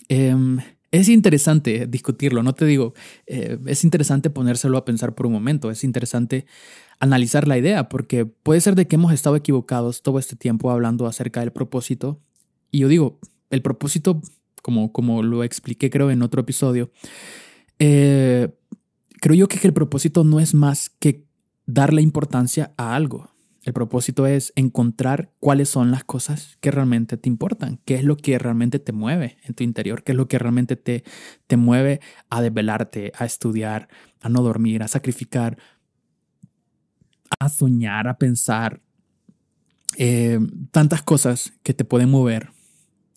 Em, 0.08 0.60
es 0.92 1.10
interesante 1.10 1.88
discutirlo, 1.88 2.44
no 2.44 2.54
te 2.54 2.66
digo, 2.66 2.94
eh, 3.26 3.58
es 3.66 3.84
interesante 3.84 4.30
ponérselo 4.30 4.78
a 4.78 4.86
pensar 4.86 5.16
por 5.16 5.26
un 5.26 5.34
momento, 5.34 5.72
es 5.72 5.84
interesante 5.84 6.46
analizar 7.00 7.48
la 7.48 7.58
idea, 7.58 7.90
porque 7.90 8.26
puede 8.26 8.62
ser 8.62 8.76
de 8.76 8.88
que 8.88 8.96
hemos 8.96 9.12
estado 9.12 9.36
equivocados 9.36 10.04
todo 10.04 10.20
este 10.20 10.36
tiempo 10.36 10.70
hablando 10.70 11.08
acerca 11.08 11.40
del 11.40 11.52
propósito 11.52 12.22
y 12.72 12.80
yo 12.80 12.88
digo, 12.88 13.20
el 13.50 13.62
propósito, 13.62 14.22
como, 14.62 14.92
como 14.92 15.24
lo 15.24 15.44
expliqué 15.44 15.90
creo 15.90 16.12
en 16.12 16.22
otro 16.22 16.42
episodio, 16.42 16.92
eh, 17.80 18.50
creo 19.22 19.36
yo 19.36 19.48
que 19.48 19.60
el 19.66 19.74
propósito 19.74 20.24
no 20.24 20.40
es 20.40 20.54
más 20.54 20.90
que 20.90 21.26
darle 21.66 22.02
importancia 22.02 22.74
a 22.78 22.96
algo. 22.96 23.30
El 23.64 23.74
propósito 23.74 24.28
es 24.28 24.54
encontrar 24.56 25.32
cuáles 25.40 25.70
son 25.70 25.90
las 25.90 26.04
cosas 26.04 26.58
que 26.62 26.70
realmente 26.70 27.18
te 27.18 27.30
importan, 27.30 27.80
qué 27.84 27.96
es 27.96 28.04
lo 28.04 28.16
que 28.16 28.38
realmente 28.38 28.78
te 28.78 28.92
mueve 28.92 29.38
en 29.44 29.56
tu 29.56 29.64
interior, 29.64 30.04
qué 30.04 30.12
es 30.12 30.18
lo 30.18 30.28
que 30.28 30.38
realmente 30.38 30.76
te, 30.76 31.04
te 31.48 31.58
mueve 31.58 32.00
a 32.30 32.44
desvelarte, 32.44 33.12
a 33.18 33.26
estudiar, 33.26 33.88
a 34.22 34.30
no 34.30 34.44
dormir, 34.44 34.84
a 34.84 34.88
sacrificar, 34.88 35.58
a 37.40 37.50
soñar, 37.50 38.08
a 38.08 38.20
pensar, 38.20 38.82
eh, 39.98 40.40
tantas 40.72 41.02
cosas 41.02 41.54
que 41.64 41.74
te 41.74 41.86
pueden 41.86 42.12
mover 42.12 42.52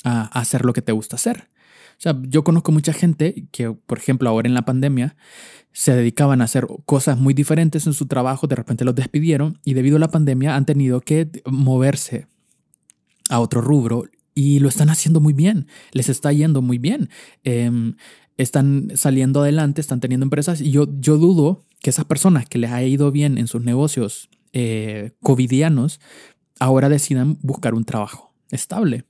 a, 0.05 0.23
hacer 0.39 0.65
lo 0.65 0.73
que 0.73 0.83
te 0.83 0.93
gusta 0.93 1.17
hacer. 1.17 1.49
O 1.93 2.01
sea, 2.01 2.17
yo 2.29 2.45
conozco 2.45 2.71
mucha 2.71 2.93
gente 2.93 3.49
que, 3.51 3.73
por 3.73 3.99
ejemplo, 3.99 4.29
ahora 4.29 4.49
en 4.49 4.55
la 4.55 4.65
pandemia, 4.65 5.17
se 5.73 5.95
dedicaban 5.95 6.41
a 6.41 6.45
hacer 6.45 6.67
cosas 6.87 7.19
muy 7.19 7.35
diferentes 7.35 7.87
en 7.87 7.93
su 7.93 8.07
trabajo, 8.07 8.47
de 8.47 8.57
repente 8.57 8.85
los 8.85 8.95
despidieron 8.95 9.61
y 9.65 9.75
debido 9.75 9.97
a 9.97 10.01
la 10.01 10.09
pandemia 10.09 10.57
han 10.57 10.65
tenido 10.65 11.01
que 11.01 11.31
moverse 11.47 12.27
a 13.29 13.41
otro 13.41 13.61
rubro 13.61 14.05
y 14.35 14.61
lo 14.61 14.69
están 14.69 14.91
haciendo 14.91 15.21
muy 15.21 15.33
bien, 15.33 15.67
les 15.93 16.09
está 16.09 16.33
yendo 16.33 16.63
muy 16.63 16.79
bien. 16.79 17.11
Em, 17.45 17.95
están 18.37 18.93
saliendo 18.95 19.43
adelante, 19.43 19.81
están 19.81 20.01
teniendo 20.01 20.25
empresas 20.25 20.61
y 20.61 20.71
yo, 20.71 20.87
yo 21.01 21.19
dudo 21.19 21.65
que 21.81 21.91
esas 21.91 22.05
personas 22.05 22.47
que 22.47 22.59
les 22.59 22.71
ha 22.71 22.83
ido 22.83 23.11
bien 23.11 23.37
en 23.37 23.49
sus 23.49 23.63
negocios 23.63 24.31
eh, 24.53 25.13
covidianos 25.23 26.01
ahora 26.61 26.89
decidan 26.89 27.39
buscar 27.43 27.75
un 27.75 27.85
trabajo 27.85 28.33
estable 28.51 29.05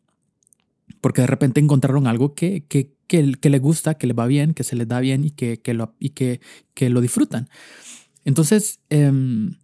porque 1.00 1.22
de 1.22 1.26
repente 1.26 1.60
encontraron 1.60 2.06
algo 2.06 2.34
que, 2.34 2.64
que, 2.66 2.92
que, 3.06 3.32
que 3.32 3.50
les 3.50 3.60
gusta, 3.60 3.94
que 3.94 4.06
les 4.06 4.16
va 4.18 4.26
bien, 4.26 4.54
que 4.54 4.64
se 4.64 4.76
les 4.76 4.88
da 4.88 5.00
bien 5.00 5.24
y 5.24 5.30
que, 5.30 5.60
que, 5.60 5.74
lo, 5.74 5.94
y 5.98 6.10
que, 6.10 6.40
que 6.74 6.90
lo 6.90 7.00
disfrutan. 7.00 7.48
Entonces, 8.24 8.80
em, 8.90 9.54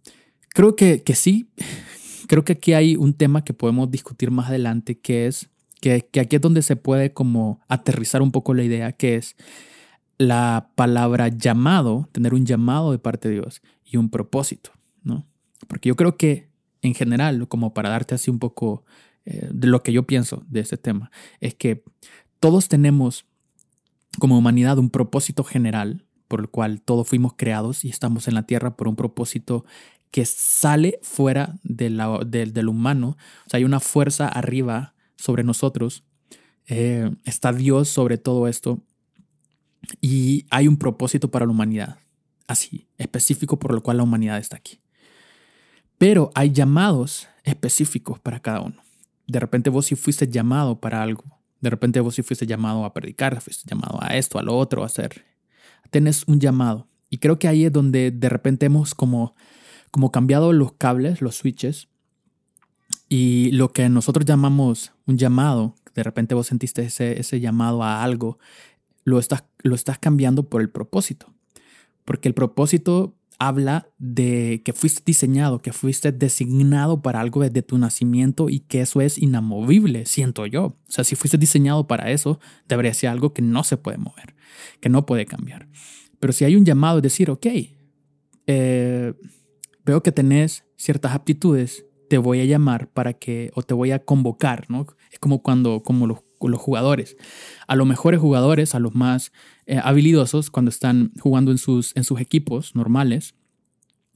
creo 0.49 0.75
que, 0.75 1.03
que 1.03 1.15
sí, 1.15 1.49
creo 2.27 2.43
que 2.43 2.53
aquí 2.53 2.73
hay 2.73 2.95
un 2.95 3.13
tema 3.13 3.43
que 3.43 3.53
podemos 3.53 3.91
discutir 3.91 4.31
más 4.31 4.49
adelante, 4.49 4.99
que 4.99 5.27
es 5.27 5.49
que, 5.81 6.07
que 6.11 6.19
aquí 6.19 6.37
es 6.37 6.41
donde 6.41 6.61
se 6.61 6.75
puede 6.75 7.13
como 7.13 7.59
aterrizar 7.67 8.21
un 8.21 8.31
poco 8.31 8.53
la 8.53 8.63
idea, 8.63 8.91
que 8.93 9.15
es 9.15 9.35
la 10.17 10.71
palabra 10.75 11.27
llamado, 11.27 12.09
tener 12.11 12.33
un 12.33 12.45
llamado 12.45 12.91
de 12.91 12.99
parte 12.99 13.27
de 13.27 13.35
Dios 13.35 13.61
y 13.83 13.97
un 13.97 14.09
propósito, 14.09 14.71
¿no? 15.03 15.27
Porque 15.67 15.89
yo 15.89 15.95
creo 15.95 16.17
que 16.17 16.49
en 16.81 16.93
general, 16.93 17.47
como 17.47 17.73
para 17.73 17.89
darte 17.89 18.15
así 18.15 18.31
un 18.31 18.39
poco 18.39 18.85
eh, 19.25 19.49
de 19.51 19.67
lo 19.67 19.83
que 19.83 19.91
yo 19.91 20.03
pienso 20.03 20.43
de 20.47 20.59
este 20.59 20.77
tema, 20.77 21.11
es 21.39 21.55
que 21.55 21.83
todos 22.39 22.67
tenemos 22.69 23.25
como 24.19 24.37
humanidad 24.37 24.77
un 24.77 24.89
propósito 24.89 25.43
general 25.43 26.05
por 26.27 26.39
el 26.39 26.49
cual 26.49 26.81
todos 26.81 27.07
fuimos 27.07 27.33
creados 27.35 27.85
y 27.85 27.89
estamos 27.89 28.27
en 28.27 28.33
la 28.33 28.43
tierra 28.43 28.75
por 28.75 28.87
un 28.87 28.95
propósito 28.95 29.65
que 30.11 30.25
sale 30.25 30.99
fuera 31.01 31.55
del 31.63 32.69
humano. 32.69 33.17
O 33.45 33.49
sea, 33.49 33.57
hay 33.57 33.63
una 33.63 33.79
fuerza 33.79 34.27
arriba 34.27 34.93
sobre 35.17 35.43
nosotros. 35.43 36.03
Eh, 36.67 37.11
está 37.25 37.51
Dios 37.51 37.89
sobre 37.89 38.17
todo 38.17 38.47
esto. 38.47 38.81
Y 40.01 40.45
hay 40.49 40.67
un 40.67 40.77
propósito 40.77 41.29
para 41.29 41.45
la 41.45 41.51
humanidad, 41.51 41.99
así, 42.47 42.87
específico 42.97 43.59
por 43.59 43.73
lo 43.73 43.83
cual 43.83 43.97
la 43.97 44.03
humanidad 44.03 44.39
está 44.39 44.55
aquí. 44.55 44.79
Pero 45.97 46.31
hay 46.33 46.51
llamados 46.51 47.27
específicos 47.43 48.19
para 48.19 48.39
cada 48.39 48.61
uno. 48.61 48.81
De 49.27 49.39
repente 49.39 49.69
vos 49.69 49.87
sí 49.87 49.95
fuiste 49.95 50.27
llamado 50.27 50.79
para 50.79 51.01
algo. 51.01 51.23
De 51.61 51.69
repente 51.69 51.99
vos 51.99 52.15
sí 52.15 52.21
fuiste 52.21 52.45
llamado 52.45 52.85
a 52.85 52.93
predicar, 52.93 53.39
fuiste 53.41 53.69
llamado 53.69 53.99
a 54.01 54.15
esto, 54.17 54.37
a 54.37 54.43
lo 54.43 54.55
otro, 54.55 54.83
a 54.83 54.85
hacer. 54.85 55.25
Tenés 55.89 56.23
un 56.27 56.39
llamado. 56.39 56.87
Y 57.09 57.17
creo 57.17 57.39
que 57.39 57.47
ahí 57.47 57.65
es 57.65 57.71
donde 57.71 58.11
de 58.11 58.29
repente 58.29 58.65
hemos 58.65 58.93
como, 58.93 59.35
como 59.91 60.11
cambiado 60.11 60.53
los 60.53 60.73
cables, 60.73 61.21
los 61.21 61.35
switches. 61.35 61.87
Y 63.09 63.51
lo 63.51 63.71
que 63.71 63.89
nosotros 63.89 64.25
llamamos 64.25 64.91
un 65.05 65.17
llamado, 65.17 65.75
de 65.93 66.03
repente 66.03 66.35
vos 66.35 66.47
sentiste 66.47 66.83
ese, 66.83 67.19
ese 67.19 67.39
llamado 67.39 67.83
a 67.83 68.03
algo, 68.03 68.37
lo 69.03 69.19
estás, 69.19 69.43
lo 69.59 69.75
estás 69.75 69.97
cambiando 69.97 70.49
por 70.49 70.61
el 70.61 70.69
propósito. 70.69 71.33
Porque 72.03 72.27
el 72.27 72.33
propósito 72.33 73.15
habla 73.39 73.89
de 73.97 74.61
que 74.63 74.73
fuiste 74.73 75.01
diseñado, 75.05 75.61
que 75.61 75.73
fuiste 75.73 76.11
designado 76.11 77.01
para 77.01 77.19
algo 77.19 77.41
desde 77.41 77.61
tu 77.61 77.77
nacimiento 77.77 78.49
y 78.49 78.59
que 78.59 78.81
eso 78.81 79.01
es 79.01 79.17
inamovible, 79.17 80.05
siento 80.05 80.45
yo. 80.45 80.65
O 80.65 80.77
sea, 80.87 81.03
si 81.03 81.15
fuiste 81.15 81.37
diseñado 81.37 81.87
para 81.87 82.11
eso, 82.11 82.39
debería 82.67 82.93
ser 82.93 83.09
algo 83.09 83.33
que 83.33 83.41
no 83.41 83.63
se 83.63 83.77
puede 83.77 83.97
mover, 83.97 84.35
que 84.79 84.89
no 84.89 85.05
puede 85.05 85.25
cambiar. 85.25 85.67
Pero 86.19 86.33
si 86.33 86.45
hay 86.45 86.55
un 86.55 86.65
llamado, 86.65 86.97
es 86.97 87.03
decir, 87.03 87.29
ok, 87.29 87.45
eh, 88.47 89.13
veo 89.85 90.03
que 90.03 90.11
tenés 90.11 90.65
ciertas 90.77 91.13
aptitudes, 91.13 91.85
te 92.09 92.17
voy 92.17 92.39
a 92.41 92.45
llamar 92.45 92.89
para 92.89 93.13
que, 93.13 93.51
o 93.55 93.63
te 93.63 93.73
voy 93.73 93.91
a 93.91 93.99
convocar, 93.99 94.65
¿no? 94.69 94.85
Es 95.11 95.19
como 95.19 95.41
cuando, 95.41 95.81
como 95.83 96.07
los 96.07 96.19
los 96.47 96.61
jugadores. 96.61 97.17
A 97.67 97.75
los 97.75 97.87
mejores 97.87 98.19
jugadores, 98.19 98.75
a 98.75 98.79
los 98.79 98.95
más 98.95 99.31
eh, 99.65 99.79
habilidosos, 99.83 100.51
cuando 100.51 100.69
están 100.69 101.11
jugando 101.19 101.51
en 101.51 101.57
sus, 101.57 101.95
en 101.95 102.03
sus 102.03 102.19
equipos 102.19 102.75
normales, 102.75 103.35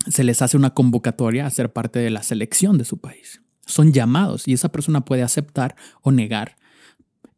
se 0.07 0.23
les 0.23 0.41
hace 0.41 0.57
una 0.57 0.73
convocatoria 0.73 1.45
a 1.45 1.49
ser 1.49 1.73
parte 1.73 1.99
de 1.99 2.09
la 2.09 2.23
selección 2.23 2.77
de 2.77 2.85
su 2.85 2.97
país. 2.97 3.41
Son 3.65 3.91
llamados 3.91 4.47
y 4.47 4.53
esa 4.53 4.69
persona 4.69 5.05
puede 5.05 5.23
aceptar 5.23 5.75
o 6.01 6.11
negar 6.11 6.55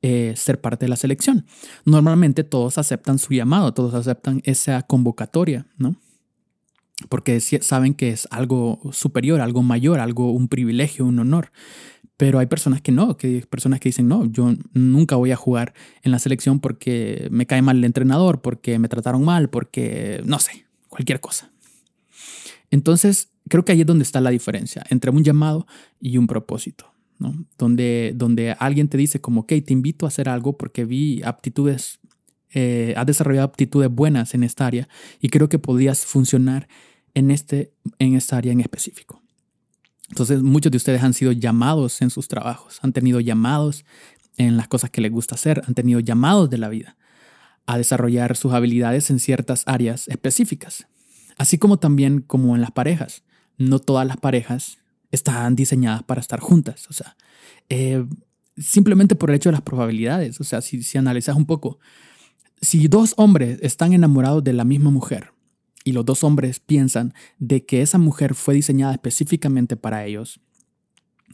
eh, 0.03 0.33
ser 0.35 0.59
parte 0.59 0.85
de 0.85 0.89
la 0.89 0.95
selección. 0.95 1.45
Normalmente 1.85 2.43
todos 2.43 2.79
aceptan 2.79 3.19
su 3.19 3.33
llamado, 3.33 3.73
todos 3.73 3.93
aceptan 3.93 4.41
esa 4.45 4.81
convocatoria, 4.81 5.67
¿no? 5.77 5.95
Porque 7.07 7.39
saben 7.39 7.93
que 7.93 8.09
es 8.09 8.27
algo 8.31 8.79
superior, 8.93 9.41
algo 9.41 9.61
mayor, 9.61 9.99
algo, 9.99 10.31
un 10.31 10.47
privilegio, 10.47 11.05
un 11.05 11.19
honor. 11.19 11.51
Pero 12.21 12.37
hay 12.37 12.45
personas 12.45 12.81
que 12.81 12.91
no, 12.91 13.17
que 13.17 13.25
hay 13.25 13.41
personas 13.41 13.79
que 13.79 13.89
dicen, 13.89 14.07
no, 14.07 14.25
yo 14.25 14.53
nunca 14.73 15.15
voy 15.15 15.31
a 15.31 15.35
jugar 15.35 15.73
en 16.03 16.11
la 16.11 16.19
selección 16.19 16.59
porque 16.59 17.27
me 17.31 17.47
cae 17.47 17.63
mal 17.63 17.77
el 17.77 17.83
entrenador, 17.83 18.43
porque 18.43 18.77
me 18.77 18.89
trataron 18.89 19.25
mal, 19.25 19.49
porque, 19.49 20.21
no 20.23 20.37
sé, 20.37 20.67
cualquier 20.87 21.19
cosa. 21.19 21.51
Entonces, 22.69 23.31
creo 23.49 23.65
que 23.65 23.71
ahí 23.71 23.81
es 23.81 23.87
donde 23.87 24.03
está 24.03 24.21
la 24.21 24.29
diferencia 24.29 24.83
entre 24.91 25.09
un 25.09 25.23
llamado 25.23 25.65
y 25.99 26.19
un 26.19 26.27
propósito, 26.27 26.93
¿no? 27.17 27.33
Donde, 27.57 28.13
donde 28.15 28.55
alguien 28.59 28.87
te 28.87 28.99
dice 28.99 29.19
como, 29.19 29.41
ok, 29.41 29.53
te 29.65 29.73
invito 29.73 30.05
a 30.05 30.09
hacer 30.09 30.29
algo 30.29 30.55
porque 30.55 30.85
vi 30.85 31.23
aptitudes, 31.23 32.01
eh, 32.53 32.93
has 32.97 33.07
desarrollado 33.07 33.47
aptitudes 33.47 33.89
buenas 33.89 34.35
en 34.35 34.43
esta 34.43 34.67
área 34.67 34.87
y 35.19 35.29
creo 35.29 35.49
que 35.49 35.57
podías 35.57 36.05
funcionar 36.05 36.67
en, 37.15 37.31
este, 37.31 37.73
en 37.97 38.13
esta 38.13 38.37
área 38.37 38.51
en 38.51 38.59
específico. 38.59 39.20
Entonces 40.11 40.43
muchos 40.43 40.71
de 40.71 40.77
ustedes 40.77 41.01
han 41.03 41.13
sido 41.13 41.31
llamados 41.31 42.01
en 42.01 42.09
sus 42.09 42.27
trabajos, 42.27 42.79
han 42.81 42.91
tenido 42.91 43.21
llamados 43.21 43.85
en 44.35 44.57
las 44.57 44.67
cosas 44.67 44.89
que 44.89 44.99
les 44.99 45.11
gusta 45.11 45.35
hacer, 45.35 45.61
han 45.65 45.73
tenido 45.73 46.01
llamados 46.01 46.49
de 46.49 46.57
la 46.57 46.67
vida 46.67 46.97
a 47.65 47.77
desarrollar 47.77 48.35
sus 48.35 48.51
habilidades 48.51 49.09
en 49.09 49.19
ciertas 49.19 49.63
áreas 49.67 50.09
específicas. 50.09 50.87
Así 51.37 51.57
como 51.57 51.79
también 51.79 52.21
como 52.21 52.55
en 52.55 52.61
las 52.61 52.71
parejas. 52.71 53.23
No 53.57 53.79
todas 53.79 54.05
las 54.05 54.17
parejas 54.17 54.79
están 55.11 55.55
diseñadas 55.55 56.03
para 56.03 56.19
estar 56.19 56.41
juntas. 56.41 56.87
O 56.89 56.93
sea, 56.93 57.15
eh, 57.69 58.05
simplemente 58.57 59.15
por 59.15 59.29
el 59.29 59.37
hecho 59.37 59.49
de 59.49 59.53
las 59.53 59.61
probabilidades. 59.61 60.41
O 60.41 60.43
sea, 60.43 60.59
si, 60.59 60.83
si 60.83 60.97
analizas 60.97 61.37
un 61.37 61.45
poco, 61.45 61.79
si 62.59 62.89
dos 62.89 63.13
hombres 63.15 63.59
están 63.61 63.93
enamorados 63.93 64.43
de 64.43 64.53
la 64.53 64.65
misma 64.65 64.89
mujer, 64.89 65.31
y 65.83 65.93
los 65.93 66.05
dos 66.05 66.23
hombres 66.23 66.59
piensan 66.59 67.13
de 67.39 67.65
que 67.65 67.81
esa 67.81 67.97
mujer 67.97 68.35
fue 68.35 68.53
diseñada 68.53 68.93
específicamente 68.93 69.75
para 69.75 70.05
ellos, 70.05 70.39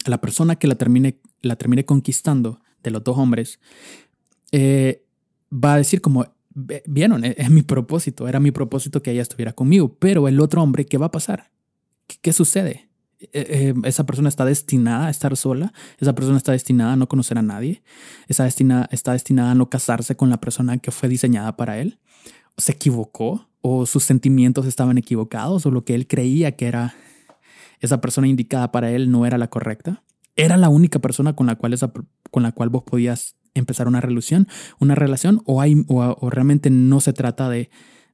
la 0.06 0.22
persona 0.22 0.56
que 0.58 0.68
la 0.68 0.76
termine, 0.76 1.20
la 1.42 1.56
termine 1.56 1.86
conquistando 1.86 2.62
de 2.84 2.92
los 2.92 3.04
dos 3.04 3.18
hombres, 3.18 3.60
eh, 4.52 5.04
va 5.52 5.74
a 5.74 5.78
decir 5.78 6.02
como, 6.02 6.26
vieron, 6.86 7.24
e-, 7.24 7.36
es, 7.38 7.50
mi 7.50 7.64
propósito, 7.64 8.28
era 8.28 8.40
mi 8.40 8.52
propósito 8.52 9.02
que 9.02 9.12
ella 9.12 9.22
estuviera 9.22 9.54
conmigo, 9.54 9.96
pero 10.00 10.28
el 10.28 10.40
otro 10.40 10.62
hombre, 10.62 10.86
¿qué 10.86 10.98
va 10.98 11.08
a 11.08 11.12
pasar? 11.12 11.52
¿Qué, 12.22 12.34
sucede? 12.34 12.90
E-, 13.20 13.28
e-, 13.34 13.88
esa 13.88 14.06
persona 14.06 14.30
está 14.30 14.46
destinada 14.46 15.08
a 15.08 15.10
estar 15.10 15.36
sola, 15.36 15.74
esa 16.00 16.16
persona 16.16 16.38
está 16.38 16.52
destinada 16.52 16.94
a 16.94 16.96
no 16.96 17.08
conocer 17.08 17.38
a 17.38 17.42
nadie, 17.42 17.84
esa 18.28 18.44
destina, 18.44 18.88
está 18.92 19.14
destinada 19.14 19.52
a 19.52 19.56
no 19.56 19.70
casarse 19.70 20.16
con 20.16 20.30
la 20.30 20.40
persona 20.40 20.78
que 20.78 20.92
fue 20.92 21.10
diseñada 21.10 21.58
para 21.58 21.80
él, 21.80 22.00
se 22.58 22.72
equivocó, 22.72 23.48
o 23.70 23.86
sus 23.86 24.06
sentimientos 24.06 24.66
estaban 24.66 24.98
equivocados 24.98 25.66
o 25.66 25.72
lo 25.72 25.84
que 25.84 25.94
él 25.94 26.08
creía 26.08 26.54
que 26.56 26.68
era 26.68 26.96
esa 27.82 28.00
persona 28.00 28.28
indicada 28.28 28.72
para 28.72 28.92
él 28.92 29.12
no 29.12 29.26
era 29.26 29.38
la 29.38 29.50
correcta. 29.50 30.04
Era 30.38 30.56
la 30.56 30.70
única 30.70 31.00
persona 31.00 31.36
con 31.36 31.48
la 31.48 31.56
cual, 31.56 31.74
esa, 31.74 31.92
con 32.32 32.44
la 32.44 32.54
cual 32.54 32.70
vos 32.70 32.84
podías 32.84 33.36
empezar 33.56 33.88
una 33.88 34.00
relación, 34.00 34.48
una 34.80 34.96
relación 34.96 35.42
o, 35.46 35.60
hay, 35.60 35.84
o, 35.88 36.30
realmente 36.30 36.70
no 36.70 37.02
se 37.02 37.12
trata 37.12 37.50
de, 37.50 37.70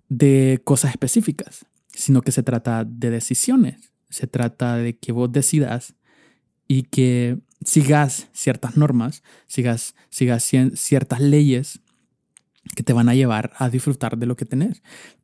de 0.10 0.60
cosas 0.64 0.92
específicas, 0.92 1.66
sino 1.94 2.22
que 2.22 2.32
se 2.32 2.42
trata 2.42 2.84
de 2.84 3.12
decisiones. 3.12 3.92
Se 4.10 4.26
trata 4.26 4.78
de 4.78 4.98
que 4.98 5.12
vos 5.12 5.32
decidas 5.32 5.96
y 6.68 6.84
que 6.84 7.38
sigas 7.64 8.28
ciertas 8.32 8.76
normas, 8.76 9.22
sigas, 9.46 9.94
sigas 10.10 10.44
ciertas 10.44 11.20
leyes 11.20 11.80
que 12.76 12.84
te 12.84 12.94
van 12.94 13.10
a 13.10 13.16
llevar 13.16 13.52
a 13.58 13.70
disfrutar 13.70 14.18
de 14.18 14.26
lo 14.26 14.36
que 14.36 14.46
tenés. 14.46 14.82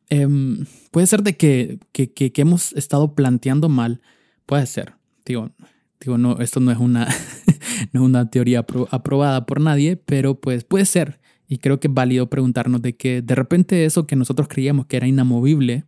Em, 0.09 0.65
puede 0.91 1.07
ser 1.07 1.21
de 1.23 1.37
que, 1.37 1.79
que, 1.91 2.11
que, 2.11 2.41
hemos 2.41 2.73
estado 2.73 3.13
planteando 3.13 3.69
mal. 3.69 4.01
Puede 4.45 4.65
ser. 4.65 4.95
Digo, 5.25 5.51
digo 5.99 6.17
no, 6.17 6.39
esto 6.39 6.59
no 6.59 6.71
es 6.71 6.79
una, 6.79 7.07
no 7.93 8.03
una 8.03 8.29
teoría 8.29 8.65
aprobada 8.91 9.45
por 9.45 9.61
nadie, 9.61 9.97
pero 9.97 10.39
pues 10.39 10.63
puede 10.63 10.85
ser. 10.85 11.19
Y 11.47 11.59
creo 11.59 11.79
que 11.79 11.87
es 11.87 11.93
válido 11.93 12.29
preguntarnos 12.29 12.81
de 12.81 12.95
que 12.95 13.21
de 13.21 13.35
repente 13.35 13.85
eso 13.85 14.07
que 14.07 14.15
nosotros 14.15 14.47
creíamos 14.47 14.87
que 14.87 14.97
era 14.97 15.07
inamovible, 15.07 15.85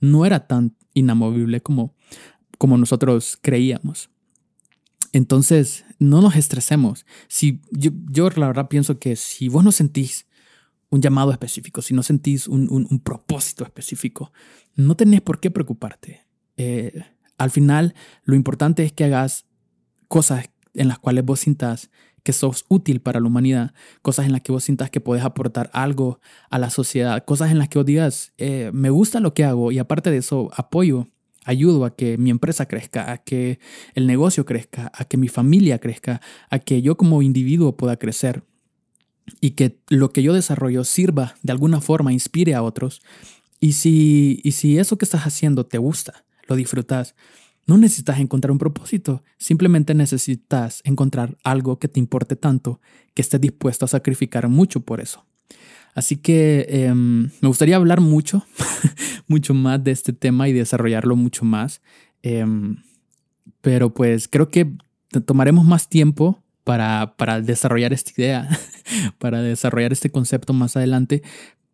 no 0.00 0.26
era 0.26 0.46
tan 0.46 0.76
inamovible 0.94 1.60
como, 1.60 1.94
como 2.58 2.78
nosotros 2.78 3.38
creíamos. 3.40 4.10
Entonces, 5.12 5.84
no 5.98 6.20
nos 6.20 6.36
estresemos. 6.36 7.06
Si 7.28 7.62
yo, 7.70 7.90
yo 8.10 8.28
la 8.30 8.48
verdad 8.48 8.68
pienso 8.68 8.98
que 8.98 9.16
si 9.16 9.48
vos 9.48 9.64
no 9.64 9.72
sentís 9.72 10.25
un 10.90 11.00
llamado 11.00 11.32
específico, 11.32 11.82
si 11.82 11.94
no 11.94 12.02
sentís 12.02 12.46
un, 12.46 13.00
propósito 13.04 13.64
específico, 13.64 14.32
no 14.74 14.96
tenés 14.96 15.20
por 15.20 15.40
qué 15.40 15.50
preocuparte. 15.50 16.26
Eh, 16.56 17.02
al 17.38 17.50
final, 17.50 17.94
lo 18.24 18.34
importante 18.34 18.84
es 18.84 18.92
que 18.92 19.04
hagas 19.04 19.46
cosas 20.08 20.50
en 20.74 20.88
las 20.88 20.98
cuales 20.98 21.24
vos 21.24 21.40
sintas 21.40 21.90
que 22.22 22.32
sos 22.32 22.64
útil 22.68 23.00
para 23.00 23.20
la 23.20 23.26
humanidad, 23.28 23.72
cosas 24.02 24.26
en 24.26 24.32
las 24.32 24.40
que 24.40 24.50
vos 24.50 24.64
sintas 24.64 24.90
que 24.90 25.00
puedes 25.00 25.24
aportar 25.24 25.70
algo 25.72 26.18
a 26.50 26.58
la 26.58 26.70
sociedad, 26.70 27.24
cosas 27.24 27.52
en 27.52 27.58
las 27.58 27.68
que 27.68 27.78
vos 27.78 27.86
digas, 27.86 28.32
eh, 28.36 28.70
me 28.74 28.90
gusta 28.90 29.20
lo 29.20 29.32
que 29.32 29.44
hago 29.44 29.70
y 29.70 29.78
aparte 29.78 30.10
de 30.10 30.16
eso, 30.18 30.50
apoyo, 30.56 31.06
ayudo 31.44 31.84
a 31.84 31.94
que 31.94 32.18
mi 32.18 32.30
empresa 32.30 32.66
crezca, 32.66 33.12
a 33.12 33.18
que 33.18 33.60
el 33.94 34.08
negocio 34.08 34.44
crezca, 34.44 34.90
a 34.92 35.04
que 35.04 35.16
mi 35.16 35.28
familia 35.28 35.78
crezca, 35.78 36.20
a 36.50 36.58
que 36.58 36.82
yo 36.82 36.96
como 36.96 37.22
individuo 37.22 37.76
pueda 37.76 37.96
crecer 37.96 38.42
y 39.40 39.50
que 39.50 39.78
lo 39.88 40.10
que 40.10 40.22
yo 40.22 40.32
desarrollo 40.32 40.84
sirva 40.84 41.34
de 41.42 41.52
alguna 41.52 41.80
forma, 41.80 42.12
inspire 42.12 42.54
a 42.54 42.62
otros. 42.62 43.02
Y 43.60 43.72
si, 43.72 44.40
y 44.44 44.52
si 44.52 44.78
eso 44.78 44.98
que 44.98 45.04
estás 45.04 45.26
haciendo 45.26 45.66
te 45.66 45.78
gusta, 45.78 46.24
lo 46.46 46.56
disfrutas, 46.56 47.14
no 47.66 47.76
necesitas 47.76 48.20
encontrar 48.20 48.52
un 48.52 48.58
propósito, 48.58 49.24
simplemente 49.38 49.94
necesitas 49.94 50.80
encontrar 50.84 51.36
algo 51.42 51.78
que 51.78 51.88
te 51.88 51.98
importe 51.98 52.36
tanto 52.36 52.80
que 53.14 53.22
estés 53.22 53.40
dispuesto 53.40 53.84
a 53.84 53.88
sacrificar 53.88 54.48
mucho 54.48 54.80
por 54.80 55.00
eso. 55.00 55.26
Así 55.94 56.16
que 56.16 56.66
em, 56.68 57.30
me 57.40 57.48
gustaría 57.48 57.76
hablar 57.76 58.00
mucho, 58.00 58.44
mucho 59.26 59.54
más 59.54 59.82
de 59.82 59.90
este 59.90 60.12
tema 60.12 60.48
y 60.48 60.52
desarrollarlo 60.52 61.16
mucho 61.16 61.44
más. 61.44 61.80
Em, 62.22 62.76
pero 63.62 63.92
pues 63.92 64.28
creo 64.28 64.48
que 64.50 64.70
tomaremos 65.24 65.64
más 65.64 65.88
tiempo 65.88 66.42
para, 66.66 67.14
para 67.16 67.40
desarrollar 67.40 67.92
esta 67.92 68.10
idea, 68.20 68.48
para 69.20 69.40
desarrollar 69.40 69.92
este 69.92 70.10
concepto 70.10 70.52
más 70.52 70.76
adelante. 70.76 71.22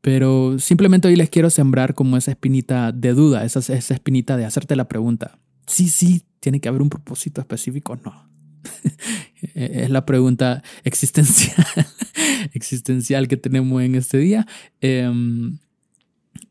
Pero 0.03 0.59
simplemente 0.59 1.09
hoy 1.09 1.17
les 1.17 1.31
quiero 1.31 1.49
sembrar 1.49 1.95
como 1.95 2.19
esa 2.19 2.33
espinita 2.33 2.93
de 2.93 3.15
duda, 3.15 3.43
esa, 3.47 3.61
esa 3.61 3.95
espinita 3.95 4.37
de 4.37 4.45
hacerte 4.45 4.77
la 4.77 4.89
pregunta. 4.89 5.39
Sí, 5.67 5.89
sí, 5.89 6.25
tiene 6.41 6.61
que 6.61 6.69
haber 6.69 6.83
un 6.83 6.91
propósito 6.91 7.41
específico, 7.41 7.99
no. 8.05 8.29
es 9.55 9.89
la 9.89 10.05
pregunta 10.05 10.63
existencial, 10.85 11.67
existencial 12.53 13.29
que 13.29 13.39
tenemos 13.39 13.83
en 13.83 13.95
este 13.95 14.19
día. 14.19 14.47
Em, 14.83 15.57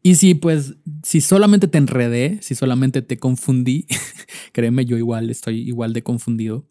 y 0.02 0.16
si 0.16 0.34
pues, 0.34 0.74
si 1.04 1.22
solamente 1.22 1.68
te 1.68 1.78
enredé, 1.78 2.40
si 2.42 2.56
solamente 2.56 3.04
te 3.04 3.20
confundí, 3.20 3.86
créeme, 4.52 4.86
yo 4.86 4.98
igual 4.98 5.30
estoy 5.30 5.60
igual 5.62 5.94
de 5.94 6.02
confundido. 6.02 6.66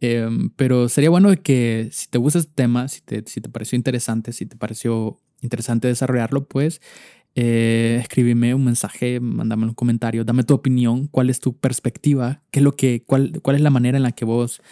Em, 0.00 0.50
pero 0.50 0.88
sería 0.88 1.10
bueno 1.10 1.30
que 1.42 1.88
si 1.92 2.08
te 2.08 2.18
gusta 2.18 2.38
este 2.38 2.52
tema, 2.54 2.88
si 2.88 3.00
te, 3.00 3.22
si 3.26 3.40
te 3.40 3.48
pareció 3.48 3.76
interesante, 3.76 4.32
si 4.32 4.46
te 4.46 4.56
pareció 4.56 5.18
interesante 5.40 5.88
desarrollarlo, 5.88 6.46
pues 6.46 6.80
eh, 7.34 7.98
escríbeme 8.00 8.54
un 8.54 8.64
mensaje, 8.64 9.20
mándame 9.20 9.64
un 9.64 9.74
comentario, 9.74 10.24
dame 10.24 10.44
tu 10.44 10.54
opinión, 10.54 11.06
cuál 11.06 11.30
es 11.30 11.40
tu 11.40 11.56
perspectiva, 11.56 12.42
qué 12.50 12.60
es 12.60 12.64
lo 12.64 12.72
que, 12.72 13.02
cuál, 13.06 13.40
cuál 13.42 13.56
es 13.56 13.62
la 13.62 13.70
manera 13.70 13.98
en 13.98 14.02
la 14.02 14.12
que 14.12 14.24
vos 14.24 14.62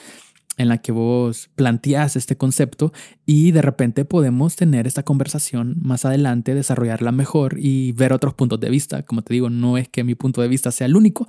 en 0.57 0.69
la 0.69 0.79
que 0.79 0.93
vos 0.93 1.51
planteas 1.57 2.15
este 2.15 2.37
concepto 2.37 2.93
y 3.27 3.51
de 3.51 3.61
repente 3.61 4.05
podemos 4.05 4.55
tener 4.55 4.87
esta 4.87 5.03
conversación 5.03 5.77
más 5.83 6.05
adelante, 6.05 6.55
desarrollarla 6.55 7.11
mejor 7.11 7.57
y 7.59 7.91
ver 7.91 8.13
otros 8.13 8.35
puntos 8.35 8.61
de 8.61 8.71
vista. 8.71 9.03
Como 9.03 9.23
te 9.23 9.35
digo, 9.35 9.51
no 9.51 9.79
es 9.79 9.89
que 9.89 10.05
mi 10.05 10.15
punto 10.15 10.43
de 10.43 10.49
vista 10.49 10.71
sea 10.71 10.87
el 10.87 10.95
único, 10.95 11.27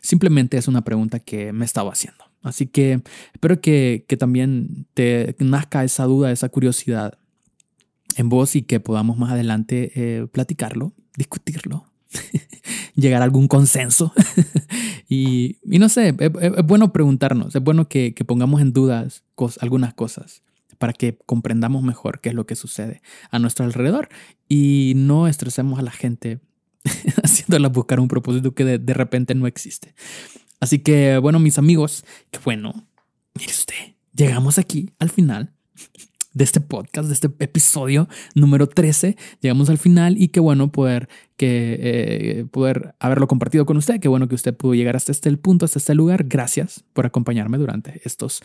simplemente 0.00 0.56
es 0.56 0.68
una 0.68 0.82
pregunta 0.82 1.20
que 1.20 1.52
me 1.52 1.66
estaba 1.66 1.92
haciendo. 1.92 2.31
Así 2.42 2.66
que 2.66 3.02
espero 3.32 3.60
que, 3.60 4.04
que 4.08 4.16
también 4.16 4.86
te 4.94 5.36
nazca 5.38 5.84
esa 5.84 6.04
duda, 6.04 6.32
esa 6.32 6.48
curiosidad 6.48 7.18
en 8.16 8.28
vos 8.28 8.56
y 8.56 8.62
que 8.62 8.80
podamos 8.80 9.16
más 9.16 9.32
adelante 9.32 9.92
eh, 9.94 10.26
platicarlo, 10.26 10.92
discutirlo, 11.16 11.86
llegar 12.94 13.22
a 13.22 13.24
algún 13.24 13.48
consenso. 13.48 14.12
y, 15.08 15.58
y, 15.64 15.78
no 15.78 15.88
sé, 15.88 16.14
es, 16.18 16.30
bueno 16.64 16.92
preguntarnos, 16.92 17.54
es 17.54 17.62
bueno 17.62 17.88
que, 17.88 18.14
que 18.14 18.24
pongamos 18.24 18.60
en 18.60 18.72
dudas 18.72 19.24
algunas 19.60 19.94
cosas 19.94 20.42
para 20.78 20.92
que 20.92 21.16
comprendamos 21.26 21.82
mejor 21.82 22.20
qué 22.20 22.30
es 22.30 22.34
lo 22.34 22.46
que 22.46 22.56
sucede 22.56 23.02
a 23.30 23.38
nuestro 23.38 23.64
alrededor 23.64 24.08
y 24.48 24.94
no 24.96 25.28
estresemos 25.28 25.78
a 25.78 25.82
la 25.82 25.92
gente 25.92 26.40
haciéndola 27.22 27.68
buscar 27.68 28.00
un 28.00 28.08
propósito 28.08 28.52
que 28.52 28.64
de, 28.64 28.78
de 28.78 28.94
repente 28.94 29.34
no 29.34 29.46
existe. 29.46 29.94
Así 30.62 30.78
que, 30.78 31.18
bueno, 31.18 31.40
mis 31.40 31.58
amigos, 31.58 32.04
que 32.30 32.38
bueno, 32.44 32.86
mire 33.34 33.50
usted, 33.50 33.96
llegamos 34.14 34.58
aquí 34.58 34.90
al 35.00 35.10
final 35.10 35.52
de 36.34 36.44
este 36.44 36.60
podcast, 36.60 37.08
de 37.08 37.14
este 37.14 37.28
episodio 37.40 38.08
número 38.36 38.68
13. 38.68 39.16
Llegamos 39.40 39.70
al 39.70 39.78
final 39.78 40.14
y 40.22 40.28
qué 40.28 40.38
bueno 40.38 40.70
poder, 40.70 41.08
que, 41.36 41.78
eh, 41.80 42.44
poder 42.48 42.94
haberlo 43.00 43.26
compartido 43.26 43.66
con 43.66 43.76
usted. 43.76 43.98
Qué 43.98 44.06
bueno 44.06 44.28
que 44.28 44.36
usted 44.36 44.56
pudo 44.56 44.74
llegar 44.74 44.94
hasta 44.94 45.10
este 45.10 45.36
punto, 45.36 45.64
hasta 45.64 45.80
este 45.80 45.96
lugar. 45.96 46.26
Gracias 46.28 46.84
por 46.92 47.06
acompañarme 47.06 47.58
durante 47.58 48.00
estos 48.04 48.40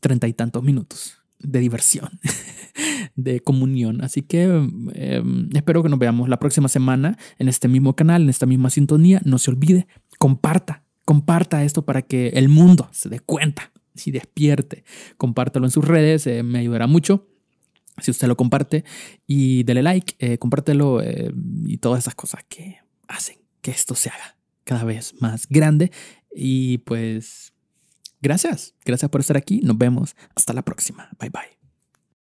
treinta 0.00 0.26
y 0.26 0.32
tantos 0.32 0.64
minutos 0.64 1.18
de 1.38 1.60
diversión, 1.60 2.18
de 3.14 3.38
comunión. 3.38 4.02
Así 4.02 4.22
que 4.22 4.42
em, 4.42 5.48
espero 5.54 5.84
que 5.84 5.88
nos 5.88 6.00
veamos 6.00 6.28
la 6.28 6.40
próxima 6.40 6.66
semana 6.66 7.16
en 7.38 7.48
este 7.48 7.68
mismo 7.68 7.94
canal, 7.94 8.22
en 8.22 8.28
esta 8.28 8.46
misma 8.46 8.70
sintonía. 8.70 9.22
No 9.24 9.38
se 9.38 9.52
olvide, 9.52 9.86
comparta, 10.18 10.82
comparta 11.10 11.64
esto 11.64 11.84
para 11.84 12.02
que 12.02 12.28
el 12.28 12.48
mundo 12.48 12.88
se 12.92 13.08
dé 13.08 13.18
cuenta 13.18 13.72
y 14.04 14.12
despierte. 14.12 14.84
Compártelo 15.16 15.66
en 15.66 15.72
sus 15.72 15.84
redes, 15.84 16.24
eh, 16.28 16.44
me 16.44 16.60
ayudará 16.60 16.86
mucho 16.86 17.26
si 17.98 18.12
usted 18.12 18.28
lo 18.28 18.36
comparte 18.36 18.84
y 19.26 19.64
dele 19.64 19.82
like, 19.82 20.14
eh, 20.20 20.38
compártelo 20.38 21.02
eh, 21.02 21.32
y 21.66 21.78
todas 21.78 22.04
esas 22.04 22.14
cosas 22.14 22.44
que 22.48 22.78
hacen 23.08 23.38
que 23.60 23.72
esto 23.72 23.96
se 23.96 24.10
haga 24.10 24.36
cada 24.62 24.84
vez 24.84 25.20
más 25.20 25.48
grande. 25.48 25.90
Y 26.32 26.78
pues, 26.78 27.54
gracias, 28.22 28.74
gracias 28.84 29.10
por 29.10 29.20
estar 29.20 29.36
aquí. 29.36 29.62
Nos 29.64 29.76
vemos 29.76 30.14
hasta 30.36 30.52
la 30.52 30.62
próxima. 30.62 31.10
Bye 31.18 31.30
bye. 31.30 31.59